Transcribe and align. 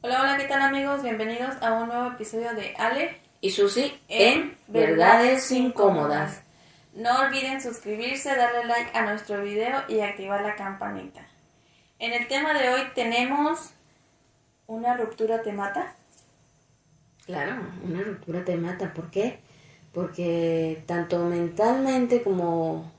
Hola, 0.00 0.20
hola, 0.22 0.36
¿qué 0.36 0.44
tal 0.44 0.62
amigos? 0.62 1.02
Bienvenidos 1.02 1.60
a 1.60 1.72
un 1.72 1.88
nuevo 1.88 2.12
episodio 2.12 2.54
de 2.54 2.72
Ale 2.76 3.18
y 3.40 3.50
Susi 3.50 4.00
en 4.06 4.56
Verdades 4.68 5.50
Incómodas. 5.50 6.44
No 6.94 7.22
olviden 7.22 7.60
suscribirse, 7.60 8.36
darle 8.36 8.64
like 8.66 8.96
a 8.96 9.02
nuestro 9.02 9.42
video 9.42 9.82
y 9.88 9.98
activar 9.98 10.42
la 10.42 10.54
campanita. 10.54 11.26
En 11.98 12.12
el 12.12 12.28
tema 12.28 12.54
de 12.54 12.68
hoy 12.68 12.82
tenemos 12.94 13.72
una 14.68 14.96
ruptura 14.96 15.42
te 15.42 15.52
mata. 15.52 15.96
Claro, 17.26 17.56
una 17.82 18.00
ruptura 18.02 18.44
te 18.44 18.56
mata. 18.56 18.94
¿Por 18.94 19.10
qué? 19.10 19.40
Porque 19.92 20.84
tanto 20.86 21.24
mentalmente 21.24 22.22
como 22.22 22.92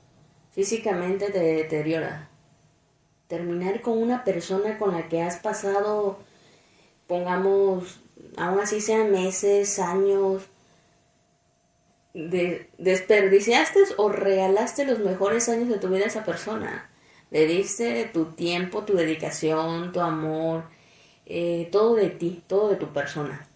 físicamente 0.52 1.30
te 1.30 1.38
deteriora. 1.38 2.28
Terminar 3.26 3.80
con 3.80 3.96
una 3.96 4.22
persona 4.22 4.76
con 4.76 4.92
la 4.92 5.08
que 5.08 5.22
has 5.22 5.38
pasado, 5.38 6.18
pongamos, 7.10 7.98
aún 8.36 8.60
así 8.60 8.80
sean 8.80 9.10
meses, 9.10 9.80
años, 9.80 10.44
de, 12.14 12.70
desperdiciaste 12.78 13.80
o 13.96 14.10
regalaste 14.10 14.84
los 14.84 15.00
mejores 15.00 15.48
años 15.48 15.68
de 15.68 15.78
tu 15.78 15.88
vida 15.88 16.04
a 16.04 16.06
esa 16.06 16.24
persona. 16.24 16.88
Le 17.32 17.46
diste 17.46 18.04
tu 18.04 18.26
tiempo, 18.26 18.84
tu 18.84 18.94
dedicación, 18.94 19.92
tu 19.92 19.98
amor, 19.98 20.66
eh, 21.26 21.68
todo 21.72 21.96
de 21.96 22.10
ti, 22.10 22.44
todo 22.46 22.68
de 22.68 22.76
tu 22.76 22.92
persona. 22.92 23.48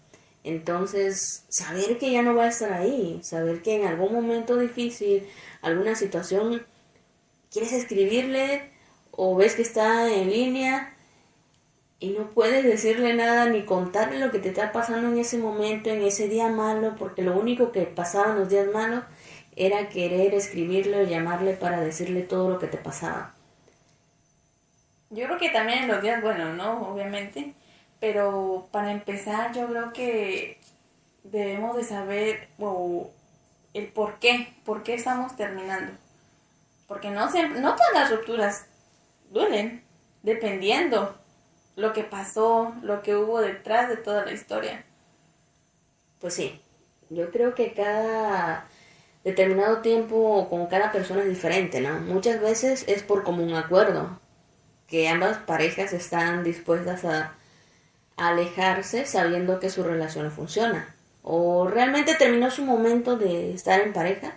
Entonces, 0.42 1.44
saber 1.48 1.96
que 1.98 2.10
ya 2.10 2.22
no 2.22 2.34
va 2.34 2.46
a 2.46 2.48
estar 2.48 2.72
ahí, 2.72 3.20
saber 3.22 3.62
que 3.62 3.76
en 3.76 3.86
algún 3.86 4.12
momento 4.12 4.56
difícil, 4.56 5.28
alguna 5.62 5.94
situación, 5.94 6.66
quieres 7.52 7.72
escribirle 7.72 8.72
o 9.12 9.36
ves 9.36 9.54
que 9.54 9.62
está 9.62 10.12
en 10.12 10.28
línea 10.28 10.93
y 12.04 12.10
no 12.10 12.28
puedes 12.28 12.64
decirle 12.64 13.14
nada 13.14 13.46
ni 13.46 13.62
contarle 13.62 14.18
lo 14.18 14.30
que 14.30 14.38
te 14.38 14.50
está 14.50 14.72
pasando 14.72 15.08
en 15.08 15.16
ese 15.16 15.38
momento, 15.38 15.88
en 15.88 16.02
ese 16.02 16.28
día 16.28 16.48
malo, 16.48 16.96
porque 16.98 17.22
lo 17.22 17.34
único 17.34 17.72
que 17.72 17.86
pasaba 17.86 18.32
en 18.32 18.40
los 18.40 18.50
días 18.50 18.66
malos 18.74 19.04
era 19.56 19.88
querer 19.88 20.34
escribirle 20.34 21.00
o 21.00 21.04
llamarle 21.04 21.54
para 21.54 21.80
decirle 21.80 22.20
todo 22.20 22.50
lo 22.50 22.58
que 22.58 22.66
te 22.66 22.76
pasaba. 22.76 23.34
Yo 25.08 25.24
creo 25.24 25.38
que 25.38 25.48
también 25.48 25.84
en 25.84 25.88
los 25.88 26.02
días 26.02 26.20
buenos, 26.20 26.54
¿no? 26.54 26.90
Obviamente. 26.90 27.54
Pero 28.00 28.68
para 28.70 28.92
empezar, 28.92 29.54
yo 29.54 29.66
creo 29.66 29.94
que 29.94 30.60
debemos 31.22 31.74
de 31.74 31.84
saber 31.84 32.48
el 33.72 33.88
por 33.94 34.18
qué, 34.18 34.52
por 34.66 34.82
qué 34.82 34.92
estamos 34.92 35.36
terminando. 35.36 35.94
Porque 36.86 37.08
no 37.08 37.30
siempre, 37.30 37.62
no 37.62 37.74
todas 37.74 37.94
las 37.94 38.10
rupturas 38.10 38.66
duelen, 39.30 39.82
dependiendo 40.22 41.23
lo 41.76 41.92
que 41.92 42.04
pasó, 42.04 42.74
lo 42.82 43.02
que 43.02 43.16
hubo 43.16 43.40
detrás 43.40 43.88
de 43.88 43.96
toda 43.96 44.24
la 44.24 44.32
historia. 44.32 44.84
Pues 46.20 46.34
sí, 46.34 46.60
yo 47.10 47.30
creo 47.30 47.54
que 47.54 47.72
cada 47.72 48.66
determinado 49.24 49.78
tiempo 49.78 50.48
con 50.48 50.66
cada 50.66 50.92
persona 50.92 51.22
es 51.22 51.28
diferente, 51.28 51.80
¿no? 51.80 52.00
Muchas 52.00 52.40
veces 52.40 52.84
es 52.88 53.02
por 53.02 53.24
común 53.24 53.54
acuerdo, 53.54 54.20
que 54.88 55.08
ambas 55.08 55.38
parejas 55.38 55.92
están 55.92 56.44
dispuestas 56.44 57.04
a, 57.04 57.34
alejarse 58.16 59.06
sabiendo 59.06 59.58
que 59.58 59.70
su 59.70 59.82
relación 59.82 60.26
no 60.26 60.30
funciona. 60.30 60.94
O 61.22 61.66
realmente 61.66 62.14
terminó 62.14 62.50
su 62.50 62.64
momento 62.64 63.16
de 63.16 63.52
estar 63.52 63.80
en 63.80 63.92
pareja 63.92 64.34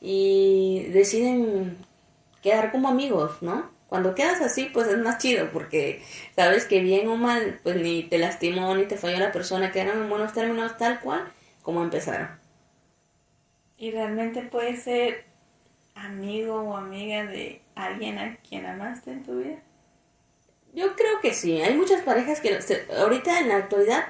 y 0.00 0.88
deciden 0.92 1.78
quedar 2.42 2.70
como 2.72 2.88
amigos, 2.88 3.40
¿no? 3.40 3.70
Cuando 3.88 4.14
quedas 4.14 4.42
así, 4.42 4.66
pues 4.66 4.86
es 4.86 4.98
más 4.98 5.18
chido, 5.18 5.50
porque 5.50 6.02
sabes 6.36 6.66
que 6.66 6.80
bien 6.80 7.08
o 7.08 7.16
mal, 7.16 7.58
pues 7.62 7.76
ni 7.76 8.02
te 8.02 8.18
lastimó 8.18 8.74
ni 8.76 8.84
te 8.84 8.98
falló 8.98 9.18
la 9.18 9.32
persona, 9.32 9.72
quedaron 9.72 10.02
en 10.02 10.10
buenos 10.10 10.34
términos 10.34 10.76
tal 10.76 11.00
cual 11.00 11.32
como 11.62 11.82
empezaron. 11.82 12.28
Y 13.78 13.90
realmente 13.90 14.42
puede 14.42 14.76
ser 14.76 15.24
amigo 15.94 16.60
o 16.60 16.76
amiga 16.76 17.24
de 17.24 17.62
alguien 17.74 18.18
a 18.18 18.36
quien 18.36 18.66
amaste 18.66 19.10
en 19.10 19.22
tu 19.22 19.38
vida. 19.38 19.62
Yo 20.74 20.94
creo 20.94 21.20
que 21.22 21.32
sí. 21.32 21.60
Hay 21.60 21.74
muchas 21.74 22.02
parejas 22.02 22.40
que 22.40 22.58
ahorita 22.98 23.40
en 23.40 23.48
la 23.48 23.56
actualidad 23.56 24.04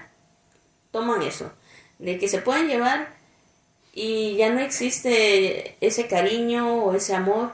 toman 0.90 1.22
eso, 1.22 1.52
de 1.98 2.18
que 2.18 2.28
se 2.28 2.42
pueden 2.42 2.66
llevar 2.66 3.08
y 3.92 4.36
ya 4.36 4.50
no 4.50 4.60
existe 4.60 5.76
ese 5.80 6.08
cariño 6.08 6.84
o 6.84 6.94
ese 6.94 7.14
amor 7.14 7.52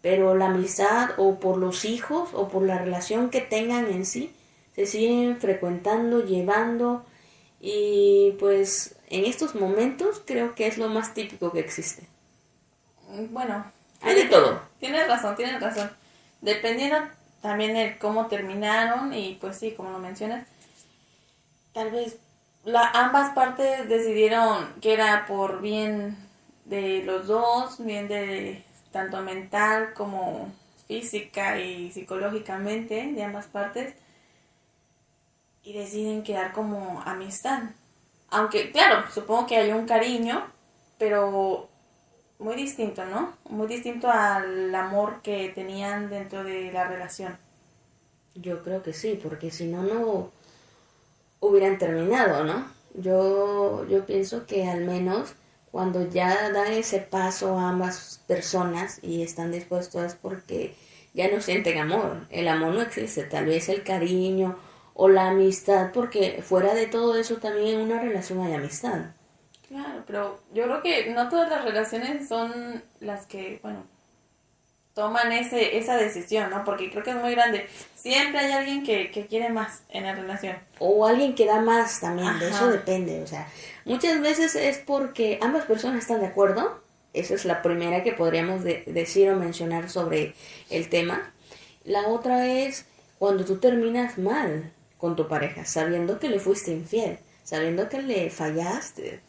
pero 0.00 0.34
la 0.34 0.46
amistad 0.46 1.10
o 1.16 1.40
por 1.40 1.58
los 1.58 1.84
hijos 1.84 2.30
o 2.32 2.48
por 2.48 2.62
la 2.62 2.78
relación 2.78 3.30
que 3.30 3.40
tengan 3.40 3.86
en 3.86 4.06
sí, 4.06 4.32
se 4.74 4.86
siguen 4.86 5.38
frecuentando, 5.38 6.24
llevando 6.24 7.04
y 7.60 8.36
pues 8.38 8.94
en 9.08 9.24
estos 9.24 9.54
momentos 9.54 10.22
creo 10.24 10.54
que 10.54 10.66
es 10.66 10.78
lo 10.78 10.88
más 10.88 11.14
típico 11.14 11.52
que 11.52 11.60
existe. 11.60 12.06
Bueno, 13.30 13.64
hay 14.00 14.14
de 14.14 14.24
todo. 14.26 14.60
Tienes 14.78 15.08
razón, 15.08 15.34
tienes 15.34 15.60
razón. 15.60 15.90
Dependiendo 16.40 16.98
también 17.42 17.74
de 17.74 17.98
cómo 17.98 18.26
terminaron 18.26 19.12
y 19.12 19.36
pues 19.40 19.58
sí, 19.58 19.72
como 19.72 19.90
lo 19.90 19.98
mencionas, 19.98 20.46
tal 21.72 21.90
vez 21.90 22.18
la, 22.64 22.88
ambas 22.90 23.34
partes 23.34 23.88
decidieron 23.88 24.74
que 24.80 24.92
era 24.92 25.26
por 25.26 25.60
bien 25.60 26.16
de 26.64 27.02
los 27.04 27.26
dos, 27.26 27.84
bien 27.84 28.08
de 28.08 28.62
tanto 28.90 29.20
mental 29.22 29.92
como 29.94 30.52
física 30.86 31.60
y 31.60 31.90
psicológicamente 31.92 33.12
de 33.12 33.22
ambas 33.22 33.46
partes 33.46 33.94
y 35.62 35.74
deciden 35.74 36.22
quedar 36.22 36.52
como 36.52 37.02
amistad. 37.04 37.62
Aunque, 38.30 38.72
claro, 38.72 39.04
supongo 39.12 39.46
que 39.46 39.56
hay 39.56 39.72
un 39.72 39.86
cariño, 39.86 40.46
pero 40.98 41.68
muy 42.38 42.56
distinto, 42.56 43.04
¿no? 43.04 43.34
Muy 43.48 43.66
distinto 43.66 44.08
al 44.10 44.74
amor 44.74 45.20
que 45.22 45.50
tenían 45.50 46.08
dentro 46.08 46.44
de 46.44 46.72
la 46.72 46.88
relación. 46.88 47.36
Yo 48.34 48.62
creo 48.62 48.82
que 48.82 48.92
sí, 48.92 49.18
porque 49.22 49.50
si 49.50 49.66
no, 49.66 49.82
no 49.82 50.30
hubieran 51.40 51.78
terminado, 51.78 52.44
¿no? 52.44 52.66
Yo, 52.94 53.86
yo 53.88 54.06
pienso 54.06 54.46
que 54.46 54.68
al 54.68 54.84
menos 54.84 55.34
cuando 55.70 56.08
ya 56.08 56.50
dan 56.50 56.72
ese 56.72 56.98
paso 56.98 57.58
a 57.58 57.68
ambas 57.68 58.22
personas 58.26 58.98
y 59.02 59.22
están 59.22 59.52
dispuestas 59.52 60.16
porque 60.20 60.74
ya 61.14 61.28
no 61.28 61.40
sienten 61.40 61.78
amor. 61.78 62.26
El 62.30 62.48
amor 62.48 62.74
no 62.74 62.82
existe, 62.82 63.24
tal 63.24 63.46
vez 63.46 63.68
el 63.68 63.82
cariño 63.82 64.56
o 64.94 65.08
la 65.08 65.28
amistad, 65.28 65.92
porque 65.92 66.42
fuera 66.42 66.74
de 66.74 66.86
todo 66.86 67.16
eso 67.16 67.36
también 67.36 67.80
una 67.80 68.00
relación 68.00 68.40
hay 68.40 68.54
amistad. 68.54 69.12
Claro, 69.68 70.02
pero 70.06 70.40
yo 70.52 70.64
creo 70.64 70.82
que 70.82 71.10
no 71.12 71.28
todas 71.28 71.50
las 71.50 71.64
relaciones 71.64 72.26
son 72.26 72.82
las 73.00 73.26
que, 73.26 73.60
bueno, 73.62 73.84
toman 74.98 75.30
ese, 75.30 75.78
esa 75.78 75.96
decisión, 75.96 76.50
¿no? 76.50 76.64
Porque 76.64 76.90
creo 76.90 77.04
que 77.04 77.10
es 77.10 77.16
muy 77.16 77.30
grande. 77.30 77.68
Siempre 77.94 78.40
hay 78.40 78.50
alguien 78.50 78.82
que, 78.82 79.26
quiere 79.30 79.48
más 79.48 79.84
en 79.90 80.02
la 80.02 80.14
relación. 80.16 80.56
O 80.80 81.06
alguien 81.06 81.36
que 81.36 81.46
da 81.46 81.60
más 81.60 82.00
también, 82.00 82.36
de 82.40 82.48
eso 82.48 82.68
depende. 82.68 83.22
O 83.22 83.26
sea, 83.28 83.48
muchas 83.84 84.20
veces 84.20 84.56
es 84.56 84.78
porque 84.78 85.38
ambas 85.40 85.66
personas 85.66 86.00
están 86.00 86.18
de 86.18 86.26
acuerdo. 86.26 86.82
Esa 87.12 87.34
es 87.34 87.44
la 87.44 87.62
primera 87.62 88.02
que 88.02 88.12
podríamos 88.12 88.64
decir 88.64 89.30
o 89.30 89.36
mencionar 89.36 89.88
sobre 89.88 90.34
el 90.68 90.88
tema. 90.88 91.32
La 91.84 92.08
otra 92.08 92.46
es 92.46 92.84
cuando 93.20 93.44
tú 93.44 93.58
terminas 93.58 94.18
mal 94.18 94.72
con 94.96 95.14
tu 95.14 95.28
pareja, 95.28 95.64
sabiendo 95.64 96.18
que 96.18 96.28
le 96.28 96.40
fuiste 96.40 96.72
infiel, 96.72 97.20
sabiendo 97.44 97.88
que 97.88 98.02
le 98.02 98.30
fallaste. 98.30 99.20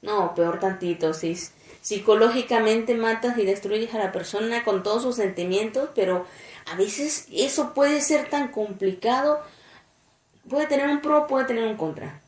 No, 0.00 0.34
peor 0.34 0.60
tantito, 0.60 1.12
si 1.12 1.36
psicológicamente 1.80 2.94
matas 2.94 3.38
y 3.38 3.44
destruyes 3.44 3.94
a 3.94 3.98
la 3.98 4.12
persona 4.12 4.64
con 4.64 4.82
todos 4.82 5.02
sus 5.02 5.16
sentimientos, 5.16 5.90
pero 5.94 6.26
a 6.70 6.76
veces 6.76 7.26
eso 7.32 7.74
puede 7.74 8.00
ser 8.00 8.28
tan 8.28 8.48
complicado, 8.48 9.40
puede 10.48 10.66
tener 10.66 10.88
un 10.88 11.00
pro, 11.00 11.26
puede 11.26 11.46
tener 11.46 11.66
un 11.66 11.76
contra, 11.76 12.20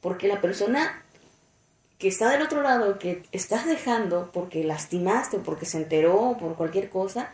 porque 0.00 0.28
la 0.28 0.40
persona 0.40 1.02
que 1.98 2.08
está 2.08 2.30
del 2.30 2.42
otro 2.42 2.62
lado, 2.62 2.98
que 2.98 3.22
estás 3.30 3.64
dejando 3.64 4.30
porque 4.32 4.64
lastimaste 4.64 5.36
o 5.36 5.42
porque 5.44 5.66
se 5.66 5.78
enteró 5.78 6.36
por 6.38 6.56
cualquier 6.56 6.90
cosa, 6.90 7.30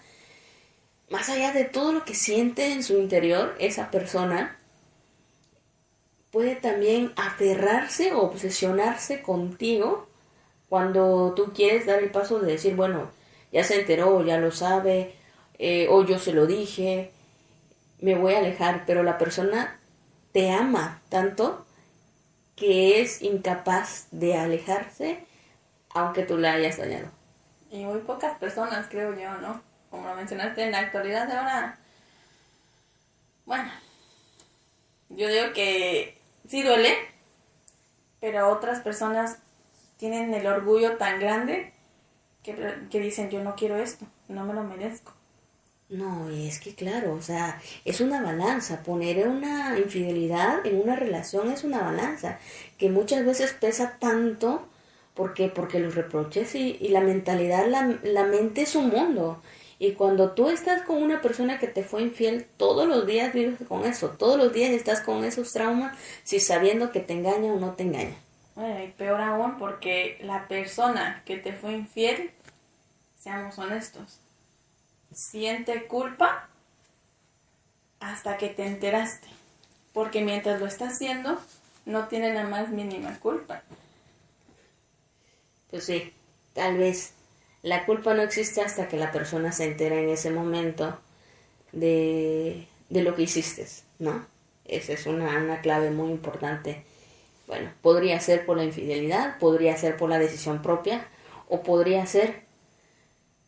más 1.09 1.31
allá 1.31 1.53
de 1.53 1.65
todo 1.65 1.93
lo 1.93 2.05
que 2.05 2.15
siente 2.15 2.73
en 2.73 2.83
su 2.83 2.99
interior 2.99 3.57
esa 3.59 3.91
persona, 3.91 4.58
puede 6.31 6.57
también 6.57 7.13
aferrarse 7.17 8.13
o 8.13 8.23
obsesionarse 8.23 9.23
contigo 9.23 10.07
cuando 10.69 11.33
tú 11.35 11.53
quieres 11.55 11.87
dar 11.87 12.03
el 12.03 12.11
paso 12.11 12.41
de 12.41 12.53
decir, 12.53 12.77
bueno, 12.77 13.11
ya 13.53 13.65
se 13.65 13.81
enteró, 13.81 14.25
ya 14.25 14.39
lo 14.39 14.51
sabe, 14.51 15.15
eh, 15.59 15.87
o 15.91 16.05
yo 16.05 16.19
se 16.19 16.33
lo 16.33 16.47
dije, 16.47 17.11
me 18.01 18.15
voy 18.15 18.35
a 18.35 18.39
alejar, 18.39 18.85
pero 18.87 19.03
la 19.03 19.19
persona 19.19 19.79
te 20.33 20.51
ama 20.51 21.01
tanto 21.09 21.65
que 22.57 23.01
es 23.01 23.23
incapaz 23.23 24.09
de 24.11 24.37
alejarse 24.37 25.25
aunque 25.95 26.23
tú 26.23 26.37
la 26.39 26.53
hayas 26.53 26.77
dañado. 26.77 27.11
Y 27.71 27.85
muy 27.85 28.01
pocas 28.01 28.39
personas, 28.39 28.87
creo 28.89 29.19
yo, 29.19 29.39
¿no? 29.39 29.63
Como 29.91 30.07
lo 30.09 30.15
mencionaste 30.15 30.63
en 30.65 30.73
la 30.73 30.81
actualidad 30.81 31.27
de 31.27 31.33
ahora. 31.35 31.79
Bueno, 33.47 33.71
Yo 35.11 35.29
digo 35.29 35.53
que 35.55 36.18
sí 36.49 36.63
duele, 36.63 36.95
pero 38.21 38.49
otras 38.49 38.81
personas 38.81 39.39
tienen 39.97 40.35
el 40.35 40.47
orgullo 40.47 40.97
tan 40.97 41.21
grande 41.21 41.73
que, 42.43 42.75
que 42.91 43.01
dicen 43.01 43.31
yo 43.31 43.43
no 43.45 43.55
quiero 43.55 43.77
esto, 43.77 44.07
no 44.29 44.45
me 44.45 44.55
lo 44.55 44.65
merezco. 44.65 45.13
No, 45.89 46.29
es 46.29 46.61
que 46.61 46.75
claro, 46.75 47.15
o 47.15 47.23
sea, 47.23 47.61
es 47.85 48.01
una 48.03 48.21
balanza. 48.21 48.83
Poner 48.83 49.27
una 49.27 49.79
infidelidad 49.79 50.67
en 50.67 50.83
una 50.83 50.97
relación 50.97 51.51
es 51.51 51.65
una 51.65 51.81
balanza 51.81 52.39
que 52.77 52.91
muchas 52.91 53.25
veces 53.25 53.55
pesa 53.55 53.97
tanto 53.99 54.69
porque 55.15 55.49
porque 55.49 55.81
los 55.81 55.95
reproches 55.95 56.55
y, 56.55 56.77
y 56.81 56.89
la 56.89 57.01
mentalidad, 57.01 57.67
la, 57.67 57.99
la, 58.03 58.25
mente 58.25 58.63
es 58.63 58.77
un 58.77 58.91
mundo. 58.91 59.43
Y 59.81 59.93
cuando 59.93 60.33
tú 60.33 60.49
estás 60.49 60.83
con 60.83 61.03
una 61.03 61.21
persona 61.21 61.59
que 61.59 61.69
te 61.69 61.85
fue 61.85 62.03
infiel, 62.03 62.47
todos 62.57 62.89
los 62.89 63.07
días 63.07 63.33
vives 63.33 63.59
con 63.69 63.85
eso, 63.85 64.11
todos 64.11 64.37
los 64.37 64.53
días 64.53 64.71
estás 64.71 65.01
con 65.01 65.25
esos 65.25 65.53
traumas, 65.53 65.97
si 66.25 66.41
sabiendo 66.41 66.91
que 66.91 67.01
te 67.01 67.13
engaña 67.13 67.53
o 67.53 67.61
no 67.61 67.75
te 67.75 67.85
engaña. 67.85 68.17
Bueno, 68.57 68.83
y 68.83 68.89
peor 68.89 69.21
aún 69.21 69.57
porque 69.57 70.19
la 70.21 70.49
persona 70.49 71.23
que 71.25 71.37
te 71.37 71.53
fue 71.53 71.75
infiel, 71.75 72.33
seamos 73.17 73.57
honestos, 73.59 74.19
siente 75.13 75.87
culpa 75.87 76.49
hasta 78.01 78.37
que 78.37 78.49
te 78.49 78.67
enteraste. 78.67 79.29
Porque 79.93 80.23
mientras 80.23 80.61
lo 80.61 80.67
está 80.67 80.89
haciendo, 80.89 81.39
no 81.87 82.09
tiene 82.09 82.35
la 82.35 82.45
más 82.45 82.71
mínima 82.71 83.19
culpa. 83.21 83.63
Pues 85.71 85.85
sí, 85.85 86.13
tal 86.53 86.79
vez 86.79 87.15
la 87.63 87.85
culpa 87.85 88.15
no 88.15 88.23
existe 88.23 88.61
hasta 88.61 88.89
que 88.89 88.97
la 88.97 89.13
persona 89.13 89.53
se 89.53 89.65
entera 89.65 89.99
en 89.99 90.09
ese 90.09 90.31
momento 90.31 90.99
de, 91.73 92.67
de 92.89 93.03
lo 93.03 93.15
que 93.15 93.23
hiciste, 93.23 93.67
¿no? 93.99 94.27
Esa 94.65 94.93
es 94.93 95.07
una, 95.07 95.39
una 95.39 95.61
clave 95.61 95.91
muy 95.91 96.11
importante. 96.11 96.85
Bueno, 97.47 97.71
podría 97.81 98.21
ser 98.21 98.45
por 98.45 98.59
la 98.59 98.65
infidelidad, 98.65 99.39
podría 99.39 99.77
ser 99.77 99.97
por 99.97 100.11
la 100.11 100.19
decisión 100.19 100.61
propia, 100.61 101.07
o 101.49 101.63
podría 101.63 102.05
ser 102.07 102.47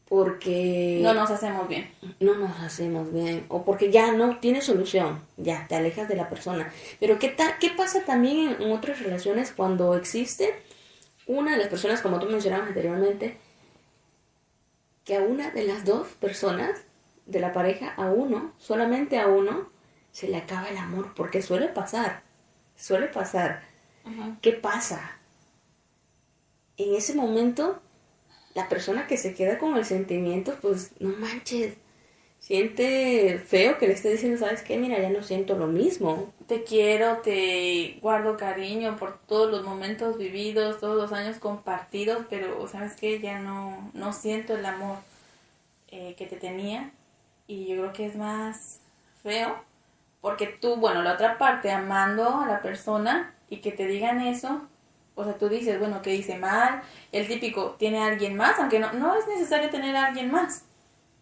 porque... 0.09 1.01
No 1.03 1.15
nos 1.15 1.31
hacemos 1.31 1.69
bien. 1.69 1.89
No 2.19 2.35
nos 2.35 2.59
hacemos 2.59 3.13
bien. 3.13 3.45
O 3.49 3.65
porque 3.65 3.93
ya 3.93 4.11
no 4.11 4.39
tiene 4.39 4.61
solución. 4.61 5.21
Ya, 5.37 5.67
te 5.69 5.77
alejas 5.77 6.09
de 6.09 6.17
la 6.17 6.29
persona. 6.29 6.73
Pero 6.99 7.21
¿qué, 7.21 7.29
ta 7.29 7.59
qué 7.61 7.71
pasa 7.71 8.05
también 8.05 8.49
en, 8.49 8.63
en 8.63 8.73
otras 8.73 9.01
relaciones 9.01 9.53
cuando 9.53 9.95
existe 9.95 10.53
una 11.27 11.53
de 11.53 11.59
las 11.59 11.69
personas, 11.69 12.01
como 12.01 12.19
tú 12.19 12.27
mencionabas 12.27 12.67
anteriormente, 12.67 13.37
que 15.11 15.17
a 15.17 15.23
una 15.23 15.51
de 15.51 15.65
las 15.65 15.85
dos 15.85 16.07
personas 16.21 16.71
de 17.27 17.41
la 17.41 17.53
pareja, 17.53 17.95
a 17.97 18.13
uno, 18.13 18.53
solamente 18.59 19.19
a 19.19 19.27
uno, 19.27 19.69
se 20.13 20.29
le 20.29 20.37
acaba 20.37 20.69
el 20.69 20.77
amor? 20.77 21.15
Porque 21.17 21.43
suele 21.43 21.67
pasar. 21.67 22.23
Suele 22.77 23.09
pasar. 23.09 23.61
¿Qué 24.41 24.53
pasa? 24.53 25.19
En 26.77 26.95
ese 26.95 27.17
momento 27.17 27.83
la 28.55 28.69
persona 28.69 29.09
que 29.09 29.17
se 29.17 29.35
queda 29.35 29.59
con 29.59 29.77
el 29.77 29.85
sentimiento, 29.85 30.57
pues 30.63 30.93
no 31.01 31.09
manches, 31.17 31.75
siente 32.51 33.39
feo 33.47 33.79
que 33.79 33.87
le 33.87 33.93
esté 33.93 34.11
diciendo, 34.11 34.37
¿sabes 34.37 34.63
qué? 34.63 34.77
Mira, 34.77 34.99
ya 34.99 35.09
no 35.09 35.23
siento 35.23 35.57
lo 35.57 35.69
mismo. 35.69 36.33
Te 36.49 36.65
quiero, 36.65 37.19
te 37.19 38.01
guardo 38.03 38.37
cariño 38.37 38.97
por 38.97 39.19
todos 39.19 39.53
los 39.53 39.65
momentos 39.65 40.19
vividos, 40.19 40.81
todos 40.81 40.97
los 40.97 41.13
años 41.13 41.39
compartidos, 41.39 42.27
pero 42.29 42.67
¿sabes 42.67 42.97
qué? 42.97 43.21
Ya 43.21 43.39
no, 43.39 43.93
no 43.95 44.13
siento 44.13 44.57
el 44.57 44.67
amor 44.67 44.97
eh, 45.93 46.17
que 46.19 46.27
te 46.27 46.35
tenía 46.35 46.91
y 47.47 47.69
yo 47.69 47.77
creo 47.77 47.93
que 47.93 48.07
es 48.07 48.17
más 48.17 48.81
feo 49.23 49.55
porque 50.21 50.49
tú, 50.49 50.75
bueno, 50.75 51.03
la 51.03 51.13
otra 51.13 51.39
parte, 51.39 51.71
amando 51.71 52.41
a 52.41 52.49
la 52.49 52.63
persona 52.63 53.33
y 53.49 53.59
que 53.59 53.71
te 53.71 53.87
digan 53.87 54.23
eso, 54.23 54.63
o 55.15 55.23
sea, 55.23 55.39
tú 55.39 55.49
dices, 55.49 55.79
bueno, 55.79 56.03
que 56.03 56.17
hice 56.17 56.37
mal, 56.37 56.83
el 57.13 57.29
típico, 57.29 57.77
tiene 57.79 58.03
alguien 58.03 58.37
más, 58.37 58.59
aunque 58.59 58.81
no, 58.81 58.93
no 58.93 59.15
es 59.15 59.29
necesario 59.29 59.71
tener 59.71 59.95
alguien 59.95 60.33
más. 60.33 60.65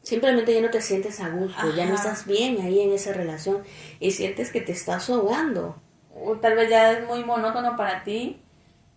Simplemente 0.09 0.55
ya 0.55 0.63
no 0.63 0.71
te 0.71 0.81
sientes 0.81 1.21
a 1.21 1.29
gusto, 1.29 1.59
Ajá. 1.59 1.77
ya 1.77 1.85
no 1.85 1.95
estás 1.95 2.25
bien 2.25 2.59
ahí 2.63 2.81
en 2.81 2.95
esa 2.95 3.13
relación 3.13 3.63
y 4.01 4.13
sientes 4.13 4.51
que 4.51 4.63
te 4.63 4.73
estás 4.73 5.11
ahogando. 5.11 5.77
O 6.19 6.37
tal 6.37 6.55
vez 6.55 6.71
ya 6.71 6.93
es 6.93 7.07
muy 7.07 7.25
monótono 7.25 7.77
para 7.77 8.05
ti 8.05 8.41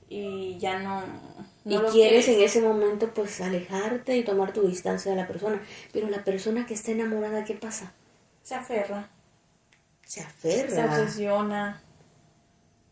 y 0.07 0.57
ya 0.57 0.79
no... 0.79 1.01
no 1.65 1.89
y 1.89 1.91
quieres, 1.91 1.91
quieres 1.91 2.27
en 2.29 2.39
ese 2.39 2.61
momento 2.61 3.13
pues 3.13 3.41
alejarte 3.41 4.15
y 4.15 4.23
tomar 4.23 4.53
tu 4.53 4.65
distancia 4.65 5.11
de 5.11 5.17
la 5.17 5.27
persona. 5.27 5.61
Pero 5.91 6.09
la 6.09 6.23
persona 6.23 6.65
que 6.65 6.75
está 6.75 6.91
enamorada, 6.91 7.43
¿qué 7.43 7.55
pasa? 7.55 7.91
Se 8.41 8.55
aferra. 8.55 9.09
Se 10.05 10.21
aferra. 10.21 10.69
Se 10.69 11.01
obsesiona. 11.01 11.81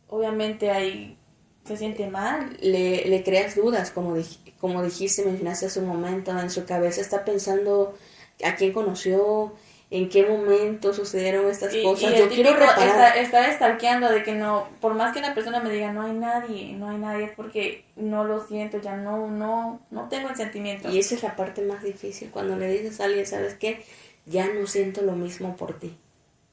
Obviamente 0.09 0.71
hay 0.71 1.17
se 1.63 1.77
siente 1.77 2.09
mal. 2.09 2.57
Le, 2.59 3.05
le 3.05 3.23
creas 3.23 3.55
dudas, 3.55 3.91
como, 3.91 4.15
dij, 4.15 4.39
como 4.59 4.83
dijiste, 4.83 5.23
mencionaste 5.23 5.67
hace 5.67 5.79
un 5.79 5.87
momento, 5.87 6.37
en 6.37 6.49
su 6.49 6.65
cabeza 6.65 6.99
está 6.99 7.23
pensando 7.23 7.95
a 8.43 8.55
quién 8.55 8.71
conoció, 8.73 9.53
en 9.91 10.07
qué 10.07 10.25
momento 10.25 10.93
sucedieron 10.93 11.49
estas 11.49 11.73
y, 11.73 11.83
cosas. 11.83 12.11
Y 12.13 12.17
Yo 12.17 12.29
quiero 12.29 12.53
reparar. 12.53 13.17
Está, 13.17 13.19
está 13.19 13.51
estalqueando 13.51 14.09
de 14.09 14.23
que 14.23 14.33
no, 14.33 14.67
por 14.81 14.93
más 14.93 15.13
que 15.13 15.21
la 15.21 15.33
persona 15.33 15.59
me 15.61 15.71
diga 15.71 15.91
no 15.91 16.03
hay 16.03 16.13
nadie, 16.13 16.73
no 16.73 16.89
hay 16.89 16.97
nadie, 16.97 17.25
es 17.25 17.31
porque 17.31 17.85
no 17.95 18.23
lo 18.23 18.45
siento, 18.45 18.79
ya 18.79 18.95
no, 18.97 19.27
no, 19.27 19.79
no 19.89 20.07
tengo 20.09 20.29
el 20.29 20.35
sentimiento. 20.35 20.89
Y 20.89 20.99
esa 20.99 21.15
es 21.15 21.23
la 21.23 21.35
parte 21.35 21.61
más 21.63 21.83
difícil, 21.83 22.29
cuando 22.29 22.55
le 22.55 22.69
dices 22.69 22.99
a 23.01 23.05
alguien, 23.05 23.25
¿sabes 23.25 23.55
qué? 23.55 23.83
Ya 24.25 24.47
no 24.47 24.67
siento 24.67 25.01
lo 25.01 25.13
mismo 25.13 25.55
por 25.55 25.79
ti. 25.79 25.97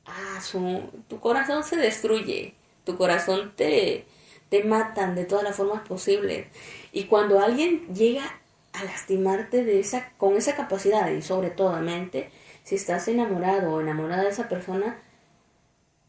Ah, 0.06 0.40
su, 0.40 0.82
tu 1.08 1.20
corazón 1.20 1.62
se 1.64 1.76
destruye, 1.76 2.54
tu 2.84 2.96
corazón 2.96 3.52
te, 3.54 4.06
te 4.48 4.64
matan 4.64 5.14
de 5.14 5.24
todas 5.24 5.44
las 5.44 5.56
formas 5.56 5.86
posibles. 5.86 6.46
Y 6.92 7.04
cuando 7.04 7.40
alguien 7.40 7.82
llega 7.92 8.40
a 8.76 8.84
lastimarte 8.84 9.64
de 9.64 9.80
esa, 9.80 10.12
con 10.16 10.36
esa 10.36 10.54
capacidad, 10.54 11.10
y 11.10 11.22
sobre 11.22 11.50
todo 11.50 11.80
mente, 11.80 12.30
si 12.62 12.74
estás 12.74 13.08
enamorado 13.08 13.74
o 13.74 13.80
enamorada 13.80 14.24
de 14.24 14.30
esa 14.30 14.48
persona, 14.48 14.98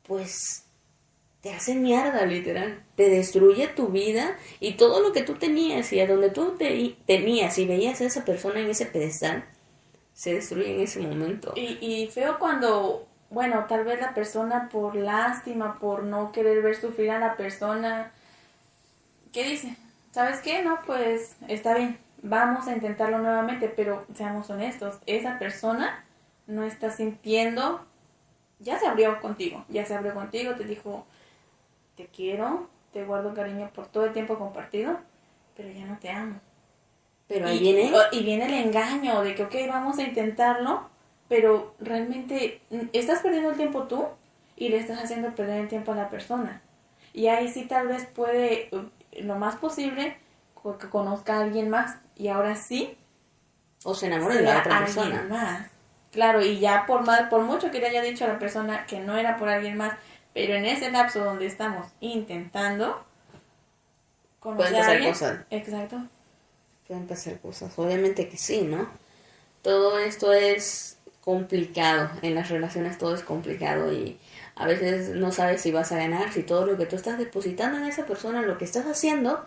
pues 0.03 0.63
te 1.41 1.53
hace 1.53 1.75
mierda, 1.75 2.25
literal. 2.25 2.83
Te 2.95 3.09
destruye 3.09 3.67
tu 3.67 3.87
vida 3.87 4.37
y 4.59 4.73
todo 4.73 5.01
lo 5.01 5.13
que 5.13 5.21
tú 5.21 5.35
tenías 5.35 5.93
y 5.93 5.99
a 5.99 6.07
donde 6.07 6.29
tú 6.29 6.55
te, 6.57 6.97
tenías 7.05 7.57
y 7.57 7.65
veías 7.65 8.01
a 8.01 8.05
esa 8.05 8.25
persona 8.25 8.59
en 8.59 8.69
ese 8.69 8.85
pedestal, 8.85 9.45
se 10.13 10.33
destruye 10.33 10.73
en 10.73 10.81
ese 10.81 10.99
momento. 10.99 11.53
Y, 11.55 11.77
y 11.79 12.07
feo 12.07 12.37
cuando, 12.39 13.07
bueno, 13.29 13.65
tal 13.69 13.85
vez 13.85 14.01
la 14.01 14.13
persona 14.13 14.67
por 14.69 14.95
lástima, 14.95 15.79
por 15.79 16.03
no 16.03 16.31
querer 16.31 16.61
ver 16.61 16.75
sufrir 16.75 17.11
a 17.11 17.19
la 17.19 17.37
persona, 17.37 18.11
¿qué 19.31 19.43
dice? 19.43 19.77
¿Sabes 20.11 20.39
qué? 20.39 20.63
No, 20.63 20.79
pues 20.85 21.35
está 21.47 21.75
bien, 21.75 21.99
vamos 22.21 22.67
a 22.67 22.73
intentarlo 22.73 23.19
nuevamente, 23.19 23.69
pero 23.69 24.05
seamos 24.13 24.49
honestos, 24.49 24.99
esa 25.05 25.39
persona 25.39 26.05
no 26.47 26.63
está 26.63 26.91
sintiendo, 26.91 27.85
ya 28.59 28.79
se 28.79 28.87
abrió 28.87 29.19
contigo, 29.19 29.65
ya 29.69 29.85
se 29.85 29.95
abrió 29.95 30.13
contigo, 30.13 30.55
te 30.55 30.63
dijo, 30.63 31.05
te 31.95 32.07
quiero, 32.07 32.69
te 32.91 33.05
guardo 33.05 33.33
cariño 33.33 33.69
por 33.73 33.87
todo 33.87 34.05
el 34.05 34.13
tiempo 34.13 34.37
compartido, 34.37 34.97
pero 35.55 35.69
ya 35.69 35.85
no 35.85 35.97
te 35.99 36.09
amo. 36.09 36.39
Pero 37.27 37.47
ahí 37.47 37.57
y, 37.57 37.59
viene... 37.59 37.91
Y 38.11 38.23
viene 38.23 38.45
el 38.45 38.53
engaño 38.53 39.21
de 39.21 39.35
que, 39.35 39.43
ok, 39.43 39.55
vamos 39.67 39.99
a 39.99 40.03
intentarlo, 40.03 40.89
pero 41.27 41.75
realmente 41.79 42.61
estás 42.93 43.19
perdiendo 43.19 43.51
el 43.51 43.57
tiempo 43.57 43.83
tú 43.83 44.05
y 44.55 44.69
le 44.69 44.77
estás 44.77 45.03
haciendo 45.03 45.35
perder 45.35 45.61
el 45.61 45.67
tiempo 45.67 45.91
a 45.91 45.95
la 45.95 46.09
persona. 46.09 46.61
Y 47.13 47.27
ahí 47.27 47.49
sí 47.49 47.65
tal 47.65 47.87
vez 47.87 48.05
puede 48.05 48.69
lo 49.19 49.35
más 49.35 49.55
posible 49.55 50.17
que 50.75 50.89
conozca 50.89 51.37
a 51.37 51.41
alguien 51.41 51.69
más 51.69 51.97
y 52.15 52.27
ahora 52.27 52.55
sí 52.55 52.97
o 53.83 53.93
se 53.93 54.07
enamore 54.07 54.35
de 54.35 54.41
la 54.41 54.59
otra 54.59 54.79
persona. 54.79 55.25
más. 55.29 55.67
claro 56.11 56.41
y 56.41 56.59
ya 56.59 56.85
por 56.85 57.05
más 57.05 57.29
por 57.29 57.43
mucho 57.43 57.71
que 57.71 57.79
le 57.79 57.87
haya 57.87 58.01
dicho 58.01 58.25
a 58.25 58.27
la 58.27 58.39
persona 58.39 58.85
que 58.85 58.99
no 58.99 59.15
era 59.17 59.37
por 59.37 59.49
alguien 59.49 59.77
más 59.77 59.93
pero 60.33 60.53
en 60.53 60.65
ese 60.65 60.91
lapso 60.91 61.23
donde 61.23 61.45
estamos 61.45 61.87
intentando 61.99 63.03
pueden 64.41 64.57
pasar 64.57 64.89
alguien, 64.91 65.11
cosas. 65.13 65.39
exacto. 65.49 66.01
Pueden 66.87 67.05
pasar 67.05 67.37
cosas. 67.39 67.77
Obviamente 67.77 68.29
que 68.29 68.37
sí 68.37 68.61
no 68.61 68.87
todo 69.61 69.99
esto 69.99 70.31
es 70.33 70.97
complicado. 71.21 72.09
En 72.21 72.35
las 72.35 72.49
relaciones 72.49 72.97
todo 72.97 73.13
es 73.13 73.21
complicado 73.21 73.91
y 73.91 74.17
a 74.55 74.65
veces 74.65 75.09
no 75.09 75.33
sabes 75.33 75.61
si 75.61 75.71
vas 75.71 75.91
a 75.91 75.97
ganar, 75.97 76.31
si 76.31 76.41
todo 76.43 76.65
lo 76.65 76.77
que 76.77 76.85
tú 76.85 76.95
estás 76.95 77.17
depositando 77.17 77.77
en 77.77 77.83
esa 77.83 78.05
persona, 78.05 78.41
lo 78.43 78.57
que 78.57 78.63
estás 78.63 78.85
haciendo, 78.85 79.45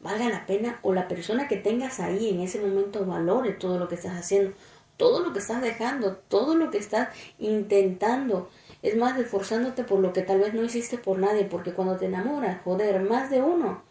valga 0.00 0.28
la 0.28 0.46
pena 0.46 0.78
o 0.82 0.92
la 0.92 1.08
persona 1.08 1.48
que 1.48 1.56
tengas 1.56 2.00
ahí 2.00 2.30
en 2.30 2.40
ese 2.40 2.60
momento 2.60 3.04
valore 3.04 3.52
todo 3.52 3.78
lo 3.78 3.88
que 3.88 3.96
estás 3.96 4.16
haciendo, 4.16 4.52
todo 4.96 5.20
lo 5.20 5.32
que 5.32 5.38
estás 5.40 5.62
dejando, 5.62 6.16
todo 6.28 6.54
lo 6.54 6.70
que 6.70 6.78
estás 6.78 7.08
intentando. 7.38 8.48
Es 8.82 8.96
más, 8.96 9.18
esforzándote 9.18 9.84
por 9.84 10.00
lo 10.00 10.12
que 10.12 10.22
tal 10.22 10.40
vez 10.40 10.54
no 10.54 10.64
hiciste 10.64 10.98
por 10.98 11.18
nadie, 11.18 11.44
porque 11.44 11.72
cuando 11.72 11.96
te 11.96 12.06
enamoras, 12.06 12.62
joder, 12.62 13.00
más 13.00 13.30
de 13.30 13.42
uno 13.42 13.82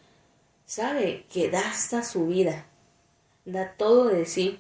sabe 0.66 1.26
que 1.32 1.50
da 1.50 1.62
hasta 1.70 2.04
su 2.04 2.28
vida, 2.28 2.66
da 3.46 3.74
todo 3.78 4.08
de 4.08 4.26
sí, 4.26 4.60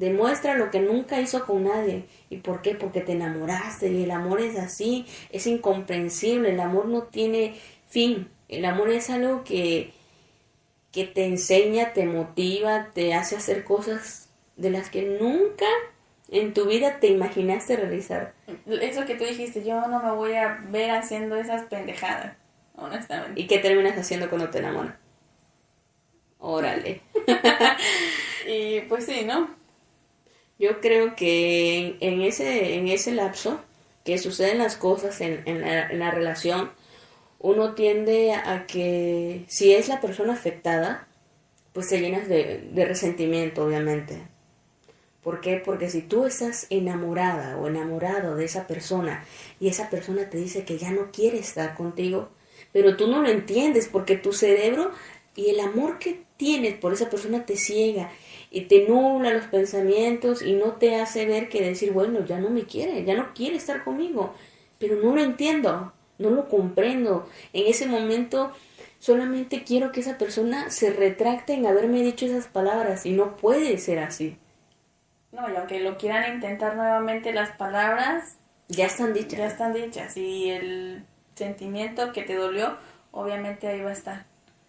Demuestra 0.00 0.56
lo 0.56 0.70
que 0.70 0.80
nunca 0.80 1.20
hizo 1.20 1.44
con 1.44 1.64
nadie. 1.64 2.06
¿Y 2.30 2.38
por 2.38 2.62
qué? 2.62 2.74
Porque 2.74 3.02
te 3.02 3.12
enamoraste 3.12 3.92
y 3.92 4.04
el 4.04 4.10
amor 4.12 4.40
es 4.40 4.56
así, 4.58 5.04
es 5.28 5.46
incomprensible, 5.46 6.52
el 6.52 6.60
amor 6.60 6.86
no 6.86 7.02
tiene 7.02 7.54
fin. 7.86 8.30
El 8.48 8.64
amor 8.64 8.88
es 8.88 9.10
algo 9.10 9.44
que, 9.44 9.92
que 10.92 11.04
te 11.04 11.24
enseña, 11.24 11.92
te 11.92 12.04
motiva, 12.06 12.90
te 12.92 13.14
hace 13.14 13.36
hacer 13.36 13.64
cosas 13.64 14.28
de 14.56 14.70
las 14.70 14.90
que 14.90 15.02
nunca 15.02 15.66
en 16.30 16.54
tu 16.54 16.66
vida 16.66 16.98
te 17.00 17.08
imaginaste 17.08 17.76
realizar. 17.76 18.34
Eso 18.66 19.04
que 19.04 19.16
tú 19.16 19.24
dijiste, 19.24 19.64
yo 19.64 19.86
no 19.88 20.02
me 20.02 20.12
voy 20.12 20.34
a 20.34 20.60
ver 20.68 20.90
haciendo 20.90 21.36
esas 21.36 21.62
pendejadas, 21.62 22.36
honestamente. 22.76 23.40
¿Y 23.40 23.46
qué 23.46 23.58
terminas 23.58 23.98
haciendo 23.98 24.28
cuando 24.28 24.50
te 24.50 24.58
enamoras? 24.58 24.94
Órale. 26.38 27.00
y 28.48 28.80
pues 28.82 29.06
sí, 29.06 29.24
¿no? 29.24 29.50
Yo 30.58 30.80
creo 30.80 31.16
que 31.16 31.96
en, 32.00 32.20
ese, 32.22 32.74
en 32.74 32.88
ese 32.88 33.12
lapso 33.12 33.60
que 34.04 34.18
suceden 34.18 34.58
las 34.58 34.76
cosas 34.76 35.20
en, 35.20 35.42
en, 35.46 35.60
la, 35.62 35.88
en 35.88 35.98
la 35.98 36.10
relación, 36.10 36.70
uno 37.40 37.74
tiende 37.74 38.34
a 38.34 38.66
que 38.66 39.44
si 39.48 39.72
es 39.72 39.88
la 39.88 40.00
persona 40.00 40.34
afectada, 40.34 41.08
pues 41.72 41.88
te 41.88 41.98
llenas 41.98 42.28
de, 42.28 42.70
resentimiento, 42.86 43.64
obviamente. 43.64 44.22
¿Por 45.22 45.40
qué? 45.40 45.60
Porque 45.64 45.88
si 45.88 46.02
tú 46.02 46.26
estás 46.26 46.66
enamorada 46.70 47.56
o 47.56 47.66
enamorado 47.66 48.36
de 48.36 48.44
esa 48.44 48.66
persona 48.66 49.24
y 49.58 49.68
esa 49.68 49.88
persona 49.90 50.28
te 50.28 50.38
dice 50.38 50.64
que 50.64 50.78
ya 50.78 50.90
no 50.90 51.10
quiere 51.12 51.38
estar 51.38 51.74
contigo, 51.76 52.28
pero 52.72 52.96
tú 52.96 53.06
no 53.06 53.22
lo 53.22 53.30
entiendes 53.30 53.88
porque 53.88 54.16
tu 54.16 54.32
cerebro 54.32 54.92
y 55.34 55.48
el 55.50 55.60
amor 55.60 55.98
que 55.98 56.22
tienes 56.36 56.74
por 56.74 56.92
esa 56.92 57.08
persona 57.08 57.46
te 57.46 57.56
ciega 57.56 58.10
y 58.50 58.62
te 58.62 58.86
nubla 58.86 59.32
los 59.32 59.46
pensamientos 59.46 60.42
y 60.42 60.54
no 60.54 60.72
te 60.72 60.96
hace 60.96 61.24
ver 61.24 61.48
que 61.48 61.62
decir, 61.62 61.92
bueno, 61.92 62.24
ya 62.26 62.38
no 62.38 62.50
me 62.50 62.64
quiere, 62.64 63.04
ya 63.04 63.14
no 63.14 63.32
quiere 63.34 63.56
estar 63.56 63.84
conmigo, 63.84 64.34
pero 64.78 64.96
no 64.96 65.14
lo 65.14 65.22
entiendo, 65.22 65.92
no 66.20 66.30
lo 66.30 66.48
comprendo. 66.48 67.28
En 67.52 67.66
ese 67.66 67.86
momento 67.86 68.52
solamente 69.00 69.64
quiero 69.64 69.90
que 69.90 70.00
esa 70.00 70.18
persona 70.18 70.70
se 70.70 70.92
retracte 70.92 71.54
en 71.54 71.66
haberme 71.66 72.02
dicho 72.02 72.26
esas 72.26 72.46
palabras 72.46 73.06
y 73.06 73.12
no 73.12 73.36
puede 73.36 73.78
ser 73.78 73.98
así. 73.98 74.36
No, 75.32 75.50
y 75.50 75.56
aunque 75.56 75.80
lo 75.80 75.96
quieran 75.96 76.34
intentar 76.34 76.76
nuevamente, 76.76 77.32
las 77.32 77.50
palabras 77.56 78.36
ya 78.68 78.86
están 78.86 79.14
dichas. 79.14 79.38
Ya 79.38 79.46
están 79.46 79.72
dichas. 79.72 80.16
Y 80.16 80.50
el 80.50 81.04
sentimiento 81.34 82.12
que 82.12 82.22
te 82.22 82.34
dolió, 82.34 82.76
obviamente 83.12 83.66
ahí 83.66 83.80
va 83.80 83.90
a 83.90 83.94
estar. 83.94 84.26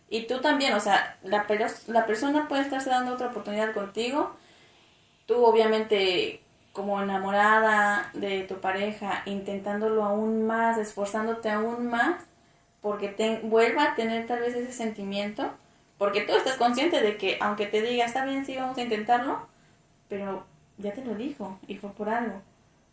Y 0.09 0.27
tú 0.27 0.39
también, 0.39 0.73
o 0.73 0.79
sea, 0.79 1.17
la, 1.23 1.45
la 1.87 2.05
persona 2.05 2.47
puede 2.47 2.61
estarse 2.61 2.89
dando 2.89 3.13
otra 3.13 3.27
oportunidad 3.27 3.73
contigo. 3.73 4.35
Tú, 5.25 5.43
obviamente, 5.43 6.41
como 6.73 7.01
enamorada 7.01 8.11
de 8.13 8.43
tu 8.43 8.59
pareja, 8.61 9.23
intentándolo 9.25 10.03
aún 10.03 10.45
más, 10.45 10.77
esforzándote 10.77 11.49
aún 11.49 11.87
más, 11.87 12.23
porque 12.81 13.09
te, 13.09 13.39
vuelva 13.39 13.85
a 13.85 13.95
tener 13.95 14.27
tal 14.27 14.39
vez 14.39 14.55
ese 14.55 14.71
sentimiento. 14.71 15.51
Porque 15.97 16.21
tú 16.21 16.35
estás 16.35 16.55
consciente 16.55 16.99
de 17.01 17.17
que, 17.17 17.37
aunque 17.41 17.67
te 17.67 17.81
diga, 17.81 18.05
está 18.05 18.25
bien, 18.25 18.45
sí, 18.45 18.55
vamos 18.55 18.77
a 18.77 18.81
intentarlo, 18.81 19.45
pero 20.09 20.45
ya 20.79 20.93
te 20.93 21.05
lo 21.05 21.13
dijo 21.13 21.59
y 21.67 21.77
fue 21.77 21.91
por 21.91 22.09
algo. 22.09 22.41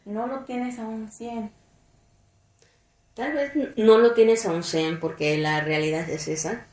No 0.04 0.26
lo 0.26 0.40
tienes 0.40 0.78
a 0.78 0.86
un 0.86 1.10
100. 1.10 1.50
Tal 3.14 3.32
vez 3.32 3.52
no 3.76 3.98
lo 3.98 4.12
tienes 4.12 4.46
a 4.46 4.52
un 4.52 4.62
100 4.62 5.00
porque 5.00 5.38
la 5.38 5.60
realidad 5.60 6.08
es 6.08 6.28
esa. 6.28 6.66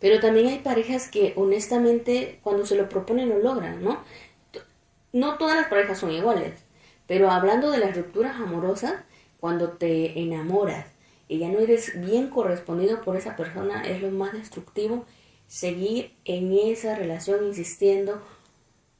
Pero 0.00 0.20
también 0.20 0.48
hay 0.48 0.58
parejas 0.58 1.08
que 1.08 1.32
honestamente 1.36 2.40
cuando 2.42 2.66
se 2.66 2.76
lo 2.76 2.88
proponen 2.88 3.28
lo 3.28 3.38
logran, 3.38 3.82
¿no? 3.82 4.02
No 5.14 5.38
todas 5.38 5.54
las 5.54 5.68
parejas 5.68 6.00
son 6.00 6.10
iguales. 6.10 6.54
Pero 7.06 7.30
hablando 7.30 7.70
de 7.70 7.78
las 7.78 7.96
rupturas 7.96 8.34
amorosas, 8.34 8.94
cuando 9.38 9.70
te 9.70 10.18
enamoras 10.18 10.86
y 11.28 11.38
ya 11.38 11.48
no 11.48 11.60
eres 11.60 12.00
bien 12.00 12.28
correspondido 12.28 13.00
por 13.00 13.16
esa 13.16 13.36
persona, 13.36 13.86
es 13.86 14.02
lo 14.02 14.10
más 14.10 14.32
destructivo 14.32 15.04
seguir 15.46 16.16
en 16.24 16.52
esa 16.52 16.96
relación 16.96 17.46
insistiendo 17.46 18.20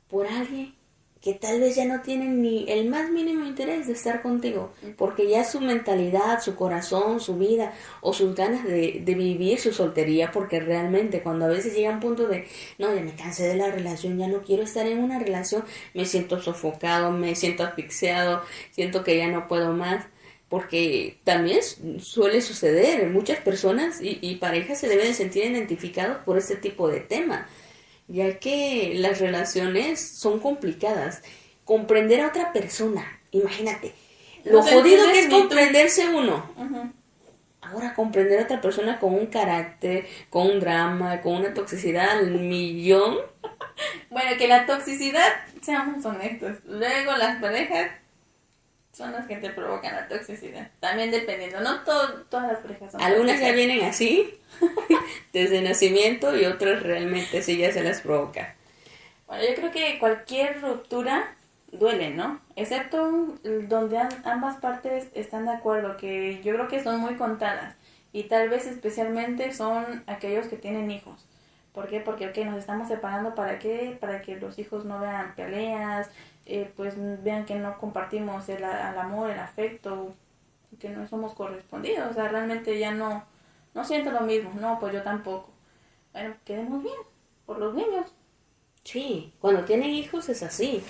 por 0.09 0.29
alguien 0.29 0.77
que 1.25 1.33
tal 1.33 1.59
vez 1.59 1.75
ya 1.75 1.87
no 1.87 2.03
tienen 2.03 2.43
ni 2.43 2.67
el 2.69 2.91
más 2.91 3.11
mínimo 3.11 3.47
interés 3.47 3.87
de 3.87 3.95
estar 3.95 4.21
contigo, 4.21 4.75
porque 4.99 5.27
ya 5.27 5.43
su 5.43 5.59
mentalidad, 5.59 6.43
su 6.43 6.55
corazón, 6.55 7.19
su 7.19 7.39
vida 7.39 7.73
o 8.03 8.13
sus 8.13 8.35
ganas 8.35 8.65
de, 8.65 9.01
de, 9.03 9.15
vivir 9.15 9.59
su 9.59 9.73
soltería, 9.73 10.31
porque 10.33 10.61
realmente 10.61 11.23
cuando 11.23 11.47
a 11.47 11.49
veces 11.49 11.75
llega 11.75 11.93
un 11.93 12.01
punto 12.01 12.29
de, 12.29 12.47
no, 12.79 12.95
ya 12.95 13.01
me 13.01 13.15
cansé 13.15 13.49
de 13.49 13.57
la 13.57 13.71
relación, 13.71 14.19
ya 14.19 14.29
no 14.29 14.43
quiero 14.43 14.65
estar 14.65 14.87
en 14.87 14.99
una 14.99 15.19
relación, 15.19 15.65
me 15.95 16.05
siento 16.05 16.43
sofocado, 16.43 17.11
me 17.11 17.35
siento 17.35 17.63
asfixiado, 17.65 18.43
siento 18.73 19.03
que 19.03 19.17
ya 19.17 19.29
no 19.29 19.49
puedo 19.49 19.73
más, 19.73 20.05
porque 20.51 21.17
también 21.25 21.61
suele 22.01 22.43
suceder, 22.43 23.09
muchas 23.09 23.39
personas 23.39 24.03
y, 24.03 24.19
y 24.21 24.35
parejas 24.35 24.79
se 24.79 24.89
deben 24.89 25.15
sentir 25.15 25.45
identificados 25.47 26.19
por 26.19 26.37
este 26.37 26.57
tipo 26.57 26.87
de 26.87 27.01
tema 27.01 27.49
ya 28.09 28.39
que 28.39 28.95
las 28.97 29.21
relaciones 29.21 30.01
son 30.01 30.41
complicadas. 30.41 31.23
Comprender 31.65 32.21
a 32.21 32.29
otra 32.29 32.53
persona, 32.53 33.21
imagínate, 33.31 33.95
lo 34.45 34.63
jodido 34.63 35.11
que 35.11 35.21
es 35.21 35.29
comprenderse 35.29 36.09
uno. 36.11 36.45
Ahora 37.63 37.95
comprender 37.95 38.41
a 38.41 38.43
otra 38.45 38.61
persona 38.61 38.99
con 38.99 39.15
un 39.15 39.27
carácter, 39.27 40.07
con 40.29 40.47
un 40.47 40.61
drama, 40.61 41.23
con 41.23 41.37
una 41.37 41.55
toxicidad 41.55 42.11
al 42.19 42.31
millón. 42.33 43.17
bueno, 44.11 44.37
que 44.37 44.49
la 44.49 44.67
toxicidad, 44.67 45.33
seamos 45.63 46.05
honestos, 46.05 46.59
luego 46.67 47.17
las 47.17 47.41
parejas 47.41 47.91
son 48.95 49.13
las 49.13 49.27
que 49.27 49.37
te 49.37 49.51
provocan 49.51 49.95
la 49.95 50.09
toxicidad. 50.09 50.71
También 50.81 51.11
dependiendo, 51.11 51.61
no 51.61 51.81
todas 51.81 52.53
las 52.53 52.59
parejas 52.61 52.93
son 52.93 53.03
Algunas 53.03 53.41
ya 53.41 53.53
vienen 53.53 53.83
así, 53.85 54.39
desde 55.33 55.63
nacimiento, 55.63 56.37
y 56.37 56.45
otras 56.45 56.83
realmente 56.83 57.43
sí 57.43 57.59
ya 57.59 57.73
se 57.73 57.83
las 57.83 58.01
provoca. 58.01 58.55
Bueno, 59.27 59.43
yo 59.49 59.55
creo 59.57 59.71
que 59.73 59.99
cualquier 59.99 60.61
ruptura 60.61 61.35
duele, 61.73 62.11
¿no? 62.11 62.41
Excepto 62.55 63.37
donde 63.69 63.99
ambas 64.25 64.57
partes 64.59 65.09
están 65.15 65.47
de 65.47 65.53
acuerdo, 65.53 65.97
que 65.97 66.41
yo 66.45 66.55
creo 66.55 66.69
que 66.69 66.83
son 66.83 67.01
muy 67.01 67.17
contadas. 67.17 67.75
Y 68.13 68.25
tal 68.25 68.49
vez 68.49 68.67
especialmente 68.67 69.53
son 69.53 70.05
aquellos 70.07 70.47
que 70.47 70.57
tienen 70.57 70.89
hijos. 70.93 71.27
¿Por 71.73 71.89
qué? 71.89 71.99
Porque, 71.99 72.29
ok, 72.29 72.37
nos 72.47 72.59
estamos 72.59 72.87
separando, 72.87 73.35
¿para 73.35 73.59
qué? 73.59 73.99
Para 74.01 74.23
que 74.23 74.37
los 74.37 74.57
hijos 74.61 74.85
no 74.85 75.01
vean 75.01 75.35
peleas, 75.35 76.09
eh, 76.47 76.71
pues 76.77 76.95
vean 77.23 77.47
que 77.47 77.55
no 77.55 77.79
compartimos 77.79 78.49
el, 78.49 78.65
amor, 78.65 79.31
el 79.31 79.39
afecto, 79.39 80.15
que 80.79 80.91
no 80.91 81.07
somos 81.07 81.35
correspondidos, 81.35 82.11
o 82.11 82.15
sea, 82.15 82.29
realmente 82.29 82.79
ya 82.79 82.93
no, 82.93 83.25
no 83.75 83.85
siento 83.85 84.11
lo 84.11 84.21
mismo, 84.21 84.53
no, 84.61 84.79
pues 84.79 84.93
yo 84.93 85.03
tampoco. 85.03 85.51
Bueno, 86.13 86.35
quedemos 86.45 86.83
bien, 86.83 86.97
por 87.47 87.59
los 87.59 87.75
niños. 87.75 88.07
Sí, 88.85 89.33
cuando 89.41 89.65
tienen 89.65 89.91
hijos 89.91 90.29
es 90.29 90.43
así, 90.43 90.83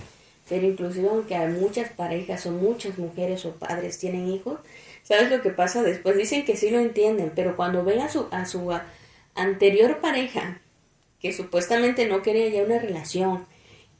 pero 0.48 0.66
inclusive 0.66 1.08
aunque 1.08 1.36
hay 1.36 1.52
muchas 1.52 1.90
parejas 1.90 2.44
o 2.46 2.50
muchas 2.50 2.98
mujeres 2.98 3.44
o 3.46 3.52
padres 3.52 3.98
tienen 3.98 4.28
hijos, 4.28 4.58
¿sabes 5.02 5.30
lo 5.30 5.40
que 5.40 5.50
pasa 5.50 5.82
después? 5.82 6.16
Dicen 6.16 6.44
que 6.44 6.56
sí 6.56 6.70
lo 6.70 6.80
entienden, 6.80 7.32
pero 7.34 7.56
cuando 7.56 7.84
ven 7.84 8.00
a 8.00 8.08
su, 8.08 8.26
a 8.30 8.44
su 8.46 8.76
anterior 9.34 10.00
pareja, 10.00 10.60
que 11.20 11.32
supuestamente 11.32 12.06
no 12.06 12.22
quería 12.22 12.48
ya 12.48 12.64
una 12.64 12.78
relación, 12.78 13.46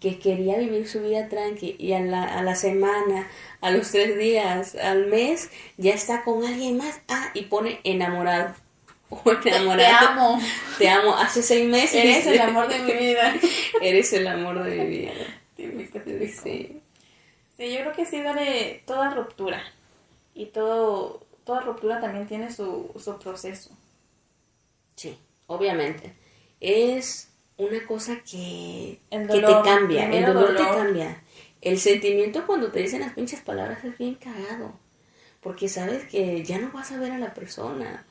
que 0.05 0.19
quería 0.19 0.59
vivir 0.59 0.87
su 0.87 1.01
vida 1.01 1.31
tranqui 1.31 1.77
y 1.79 1.95
a 1.95 2.01
la, 2.01 2.25
a 2.25 2.43
la 2.43 2.55
semana, 2.57 3.27
a 3.63 3.71
los 3.71 3.91
tres 3.91 4.19
días, 4.19 4.75
al 4.75 5.07
mes, 5.07 5.49
ya 5.79 5.95
está 5.95 6.25
con 6.25 6.45
alguien 6.45 6.77
más. 6.77 7.01
Ah, 7.09 7.31
y 7.33 7.45
pone 7.45 7.81
enamorado. 7.85 8.55
O 9.11 9.31
enamorado. 9.31 9.77
Te 9.77 9.87
amo. 9.87 10.41
Te 10.79 10.89
amo. 10.89 11.17
Hace 11.17 11.43
seis 11.43 11.69
meses. 11.69 11.95
Eres 11.95 12.27
el 12.27 12.41
amor 12.49 12.69
de 12.69 12.81
mi 12.81 12.93
vida. 12.93 13.35
Eres 13.81 14.13
el 14.13 14.27
amor 14.27 14.63
de 14.63 14.77
mi 14.77 14.87
vida. 14.87 15.13
Sí. 15.57 16.83
Sí, 17.57 17.73
yo 17.73 17.81
creo 17.81 17.93
que 17.93 18.05
sí 18.05 18.21
vale 18.23 18.83
toda 18.87 19.11
ruptura. 19.11 19.63
Y 20.35 20.47
todo, 20.47 21.25
toda 21.45 21.61
ruptura 21.61 22.01
también 22.01 22.27
tiene 22.27 22.53
su, 22.53 22.93
su 22.99 23.19
proceso. 23.19 23.71
Sí, 24.97 25.17
obviamente. 25.47 26.13
Es 26.61 27.29
una 27.57 27.87
cosa 27.87 28.17
que, 28.21 29.01
que 29.11 29.41
te 29.41 29.41
cambia, 29.65 30.11
el 30.11 30.27
dolor, 30.27 30.57
te 30.57 30.63
cambia. 30.63 31.23
El 31.61 31.79
sentimiento 31.79 32.47
cuando 32.47 32.71
te 32.71 32.81
dicen 32.81 33.01
las 33.01 33.15
pinches 33.15 33.41
palabras 33.41 33.85
es 33.85 33.97
bien 33.97 34.17
cagado, 34.17 34.79
porque 35.41 35.69
sabes 35.69 36.05
que 36.05 36.43
ya 36.43 36.59
no 36.59 36.71
vas 36.73 36.93
a 36.93 36.99
ver 36.99 37.13
a 37.13 37.19
la 37.19 37.33
persona. 37.33 38.05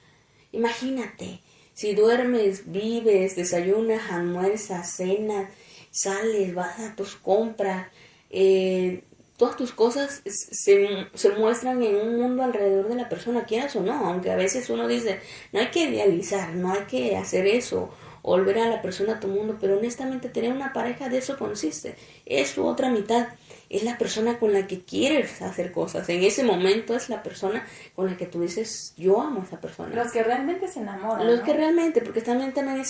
Imagínate, 0.51 1.41
si 1.73 1.93
duermes, 1.93 2.71
vives, 2.71 3.35
desayunas, 3.35 4.11
almuerzas, 4.11 4.95
cenas, 4.95 5.51
sales, 5.91 6.53
vas 6.55 6.79
a 6.79 6.95
tus 6.95 7.15
compras, 7.15 7.87
eh, 8.29 9.03
todas 9.37 9.57
tus 9.57 9.71
cosas 9.71 10.21
se, 10.25 11.07
se, 11.13 11.29
muestran 11.29 11.83
en 11.83 11.95
un 11.95 12.17
mundo 12.17 12.43
alrededor 12.43 12.87
de 12.87 12.95
la 12.95 13.09
persona, 13.09 13.45
quieras 13.45 13.75
o 13.75 13.81
no, 13.81 13.93
aunque 14.05 14.31
a 14.31 14.35
veces 14.35 14.69
uno 14.69 14.87
dice, 14.87 15.19
no 15.51 15.59
hay 15.59 15.67
que 15.67 15.89
idealizar, 15.89 16.53
no 16.55 16.71
hay 16.71 16.85
que 16.85 17.17
hacer 17.17 17.45
eso, 17.45 17.89
volver 18.23 18.57
a 18.57 18.67
la 18.67 18.81
persona 18.81 19.13
a 19.13 19.19
tu 19.19 19.27
mundo, 19.27 19.57
pero 19.59 19.77
honestamente 19.77 20.29
tener 20.29 20.51
una 20.51 20.73
pareja 20.73 21.09
de 21.09 21.17
eso 21.17 21.37
consiste, 21.37 21.95
es 22.25 22.55
tu 22.55 22.65
otra 22.65 22.89
mitad, 22.89 23.27
es 23.69 23.83
la 23.83 23.97
persona 23.97 24.39
con 24.39 24.53
la 24.53 24.65
que 24.65 24.81
quieres 24.81 25.41
hacer 25.41 25.71
cosas, 25.71 26.07
en 26.09 26.23
ese 26.23 26.43
momento 26.43 26.95
es 26.95 27.09
la 27.09 27.21
persona 27.21 27.67
con 27.95 28.07
la 28.07 28.17
que 28.17 28.25
tú 28.25 28.41
dices, 28.41 28.93
yo 28.97 29.21
amo 29.21 29.41
a 29.41 29.43
esa 29.43 29.59
persona. 29.59 29.93
Los 29.93 30.11
que 30.11 30.23
realmente 30.23 30.67
se 30.67 30.79
enamoran. 30.79 31.27
Los 31.27 31.41
que 31.41 31.53
realmente, 31.53 32.01
porque 32.01 32.21
también, 32.21 32.53
también 32.53 32.81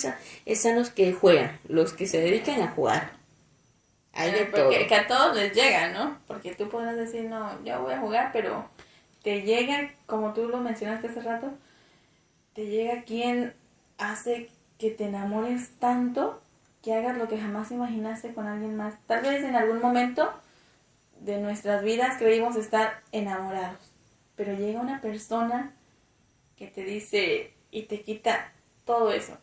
están 0.46 0.76
los 0.76 0.90
que 0.90 1.12
juegan, 1.12 1.58
los 1.68 1.92
que 1.92 2.06
se 2.06 2.20
dedican 2.20 2.62
a 2.62 2.70
jugar. 2.70 3.12
Hay 4.12 4.30
de 4.30 4.44
todo. 4.44 4.70
Que 4.70 4.94
a 4.94 5.06
todos 5.08 5.36
les 5.36 5.52
llega, 5.52 5.88
¿no? 5.88 6.18
Porque 6.28 6.54
tú 6.54 6.68
podrás 6.68 6.96
decir, 6.96 7.24
no, 7.24 7.62
yo 7.64 7.82
voy 7.82 7.94
a 7.94 7.98
jugar, 7.98 8.30
pero 8.32 8.68
te 9.24 9.42
llega, 9.42 9.90
como 10.06 10.32
tú 10.32 10.46
lo 10.46 10.58
mencionaste 10.58 11.08
hace 11.08 11.20
rato, 11.20 11.50
te 12.52 12.66
llega 12.66 13.02
quien 13.02 13.52
hace 13.98 14.50
que 14.84 14.90
te 14.90 15.06
enamores 15.06 15.70
tanto 15.78 16.42
que 16.82 16.92
hagas 16.92 17.16
lo 17.16 17.26
que 17.26 17.38
jamás 17.38 17.70
imaginaste 17.70 18.34
con 18.34 18.46
alguien 18.46 18.76
más. 18.76 18.94
Tal 19.06 19.22
vez 19.22 19.42
en 19.42 19.56
algún 19.56 19.80
momento 19.80 20.30
de 21.20 21.38
nuestras 21.38 21.82
vidas 21.82 22.18
creímos 22.18 22.54
estar 22.56 23.00
enamorados, 23.10 23.78
pero 24.36 24.52
llega 24.52 24.82
una 24.82 25.00
persona 25.00 25.72
que 26.58 26.66
te 26.66 26.84
dice 26.84 27.54
y 27.70 27.84
te 27.84 28.02
quita 28.02 28.52
todo 28.84 29.10
eso. 29.10 29.38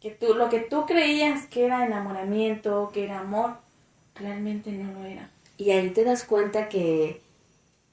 Que 0.00 0.10
tú, 0.10 0.34
lo 0.34 0.48
que 0.48 0.58
tú 0.58 0.84
creías 0.84 1.46
que 1.46 1.66
era 1.66 1.86
enamoramiento, 1.86 2.90
que 2.92 3.04
era 3.04 3.20
amor, 3.20 3.58
realmente 4.16 4.72
no 4.72 4.98
lo 4.98 5.06
era. 5.06 5.30
Y 5.58 5.70
ahí 5.70 5.90
te 5.90 6.02
das 6.02 6.24
cuenta 6.24 6.68
que 6.68 7.20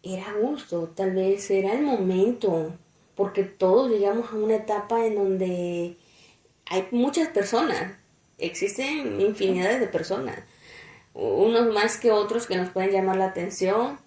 era 0.01 0.33
gusto, 0.41 0.87
tal 0.95 1.11
vez 1.11 1.51
era 1.51 1.73
el 1.73 1.83
momento, 1.83 2.73
porque 3.13 3.43
todos 3.43 3.91
llegamos 3.91 4.31
a 4.31 4.37
una 4.37 4.55
etapa 4.55 5.05
en 5.05 5.13
donde 5.13 5.97
hay 6.71 6.87
muchas 6.91 7.27
personas, 7.27 7.97
existen 8.37 9.19
infinidades 9.19 9.81
de 9.81 9.87
personas, 9.87 10.39
unos 11.13 11.73
más 11.73 11.97
que 11.97 12.11
otros 12.11 12.47
que 12.47 12.55
nos 12.55 12.69
pueden 12.69 12.91
llamar 12.91 13.17
la 13.17 13.25
atención, 13.25 13.99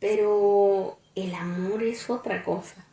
pero 0.00 0.98
el 1.14 1.34
amor 1.34 1.84
es 1.84 2.10
otra 2.10 2.42
cosa. 2.42 2.84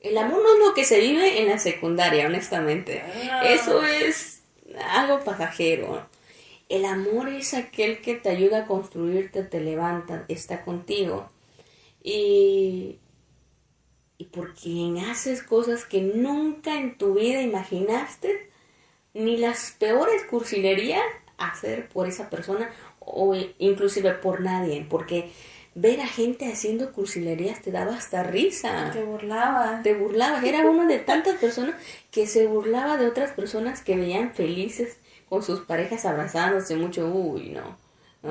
El 0.00 0.18
amor 0.18 0.42
no 0.42 0.52
es 0.52 0.68
lo 0.68 0.74
que 0.74 0.84
se 0.84 1.00
vive 1.00 1.40
en 1.40 1.48
la 1.48 1.58
secundaria, 1.58 2.26
honestamente. 2.26 3.02
Eso 3.44 3.82
es 3.82 4.42
algo 4.90 5.24
pasajero. 5.24 6.06
El 6.68 6.84
amor 6.84 7.30
es 7.30 7.54
aquel 7.54 8.02
que 8.02 8.14
te 8.14 8.28
ayuda 8.28 8.58
a 8.58 8.66
construirte, 8.66 9.42
te 9.42 9.60
levanta, 9.60 10.26
está 10.28 10.62
contigo. 10.64 11.28
Y 12.04 12.98
y 14.18 14.24
por 14.24 14.54
quien 14.54 14.98
haces 14.98 15.42
cosas 15.42 15.84
que 15.84 16.02
nunca 16.02 16.74
en 16.74 16.98
tu 16.98 17.14
vida 17.14 17.40
imaginaste, 17.40 18.50
ni 19.14 19.36
las 19.36 19.74
peores 19.78 20.24
cursilerías 20.24 21.02
hacer 21.38 21.88
por 21.88 22.08
esa 22.08 22.28
persona 22.28 22.70
o 22.98 23.34
inclusive 23.58 24.12
por 24.14 24.40
nadie, 24.40 24.84
porque 24.90 25.30
ver 25.76 26.00
a 26.00 26.06
gente 26.06 26.52
haciendo 26.52 26.92
cursilerías 26.92 27.62
te 27.62 27.70
daba 27.70 27.94
hasta 27.94 28.24
risa. 28.24 28.90
Te 28.92 29.04
burlaba. 29.04 29.80
Te 29.84 29.94
burlaba. 29.94 30.42
Era 30.42 30.68
una 30.68 30.86
de 30.86 30.98
tantas 30.98 31.36
personas 31.36 31.76
que 32.10 32.26
se 32.26 32.48
burlaba 32.48 32.96
de 32.96 33.06
otras 33.06 33.30
personas 33.30 33.82
que 33.82 33.96
veían 33.96 34.34
felices 34.34 34.98
con 35.28 35.44
sus 35.44 35.60
parejas 35.60 36.04
abrazándose 36.04 36.74
mucho. 36.74 37.06
Uy, 37.06 37.50
no. 37.50 37.78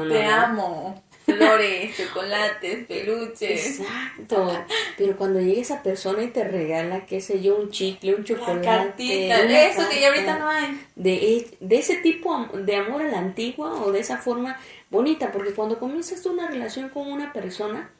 te 0.10 0.25
amo 0.25 1.01
flores, 1.27 1.98
chocolates, 1.98 2.86
peluches. 2.88 3.79
Exacto. 3.79 4.65
Pero 4.98 5.17
cuando 5.17 5.39
llega 5.41 5.62
esa 5.62 5.84
persona 5.84 6.24
y 6.24 6.27
te 6.27 6.43
regala, 6.43 7.05
qué 7.05 7.19
sé 7.22 7.41
yo, 7.41 7.57
un 7.57 7.69
chicle, 7.69 8.15
un 8.15 8.24
chocolate. 8.24 8.65
Cartita, 8.65 9.43
de 9.43 9.67
eso 9.67 9.89
que 9.89 10.00
ya 10.00 10.07
ahorita 10.07 10.39
no 10.39 10.50
hay. 10.50 10.81
De, 10.96 11.48
de 11.60 11.77
ese 11.77 11.98
tipo 11.98 12.48
de 12.53 12.75
amor 12.75 13.01
a 13.01 13.12
la 13.12 13.19
antigua 13.19 13.74
o 13.84 13.91
de 13.91 14.00
esa 14.00 14.17
forma 14.17 14.60
bonita, 14.89 15.31
porque 15.31 15.53
cuando 15.53 15.79
comienzas 15.79 16.25
una 16.25 16.48
relación 16.48 16.89
con 16.89 17.12
una 17.12 17.34
persona, 17.34 17.91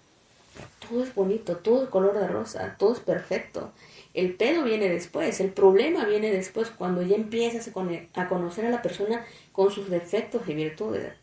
todo 0.88 1.03
es 1.03 1.13
bonito, 1.13 1.57
todo 1.57 1.84
es 1.84 1.89
color 1.89 2.17
de 2.17 2.27
rosa, 2.27 2.75
todo 2.79 2.93
es 2.93 3.00
perfecto. 3.00 3.72
El 4.13 4.34
pedo 4.34 4.63
viene 4.63 4.89
después, 4.89 5.39
el 5.41 5.51
problema 5.51 6.05
viene 6.05 6.31
después, 6.31 6.69
cuando 6.69 7.01
ya 7.03 7.15
empiezas 7.15 7.69
a 8.13 8.28
conocer 8.28 8.65
a 8.65 8.69
la 8.69 8.82
persona 8.82 9.25
con 9.52 9.69
sus 9.69 9.89
defectos 9.89 10.47
y 10.47 10.56
virtudes. 10.56 11.13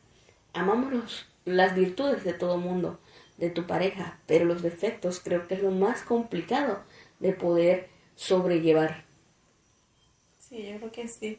Amámonos 0.52 1.26
las 1.44 1.74
virtudes 1.74 2.24
de 2.24 2.32
todo 2.32 2.58
mundo, 2.58 2.98
de 3.36 3.50
tu 3.50 3.66
pareja, 3.66 4.18
pero 4.26 4.44
los 4.44 4.62
defectos 4.62 5.20
creo 5.20 5.46
que 5.46 5.54
es 5.54 5.62
lo 5.62 5.70
más 5.70 6.02
complicado 6.02 6.82
de 7.20 7.32
poder 7.32 7.88
sobrellevar. 8.16 9.04
Sí, 10.38 10.66
yo 10.66 10.76
creo 10.78 10.92
que 10.92 11.08
sí. 11.08 11.38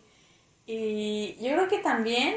Y 0.66 1.36
yo 1.36 1.54
creo 1.54 1.68
que 1.68 1.80
también, 1.80 2.36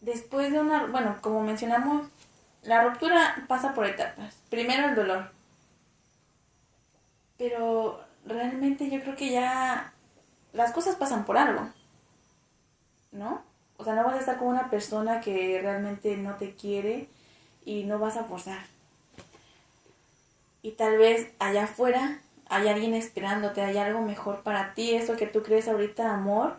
después 0.00 0.52
de 0.52 0.60
una, 0.60 0.86
bueno, 0.86 1.18
como 1.20 1.42
mencionamos, 1.42 2.08
la 2.62 2.82
ruptura 2.82 3.44
pasa 3.48 3.74
por 3.74 3.86
etapas. 3.86 4.40
Primero 4.50 4.88
el 4.88 4.94
dolor. 4.94 5.30
Pero 7.36 8.04
realmente 8.24 8.90
yo 8.90 9.00
creo 9.00 9.16
que 9.16 9.30
ya 9.30 9.92
las 10.52 10.72
cosas 10.72 10.96
pasan 10.96 11.24
por 11.24 11.36
algo. 11.36 11.68
¿No? 13.12 13.44
O 13.84 13.86
sea, 13.86 13.96
no 13.96 14.04
vas 14.04 14.14
a 14.14 14.20
estar 14.20 14.38
con 14.38 14.48
una 14.48 14.70
persona 14.70 15.20
que 15.20 15.60
realmente 15.60 16.16
no 16.16 16.36
te 16.36 16.54
quiere 16.54 17.06
y 17.66 17.84
no 17.84 17.98
vas 17.98 18.16
a 18.16 18.24
forzar. 18.24 18.60
Y 20.62 20.70
tal 20.70 20.96
vez 20.96 21.30
allá 21.38 21.64
afuera 21.64 22.22
hay 22.48 22.68
alguien 22.68 22.94
esperándote, 22.94 23.60
hay 23.60 23.76
algo 23.76 24.00
mejor 24.00 24.42
para 24.42 24.72
ti, 24.72 24.94
eso 24.94 25.18
que 25.18 25.26
tú 25.26 25.42
crees 25.42 25.68
ahorita 25.68 26.14
amor, 26.14 26.56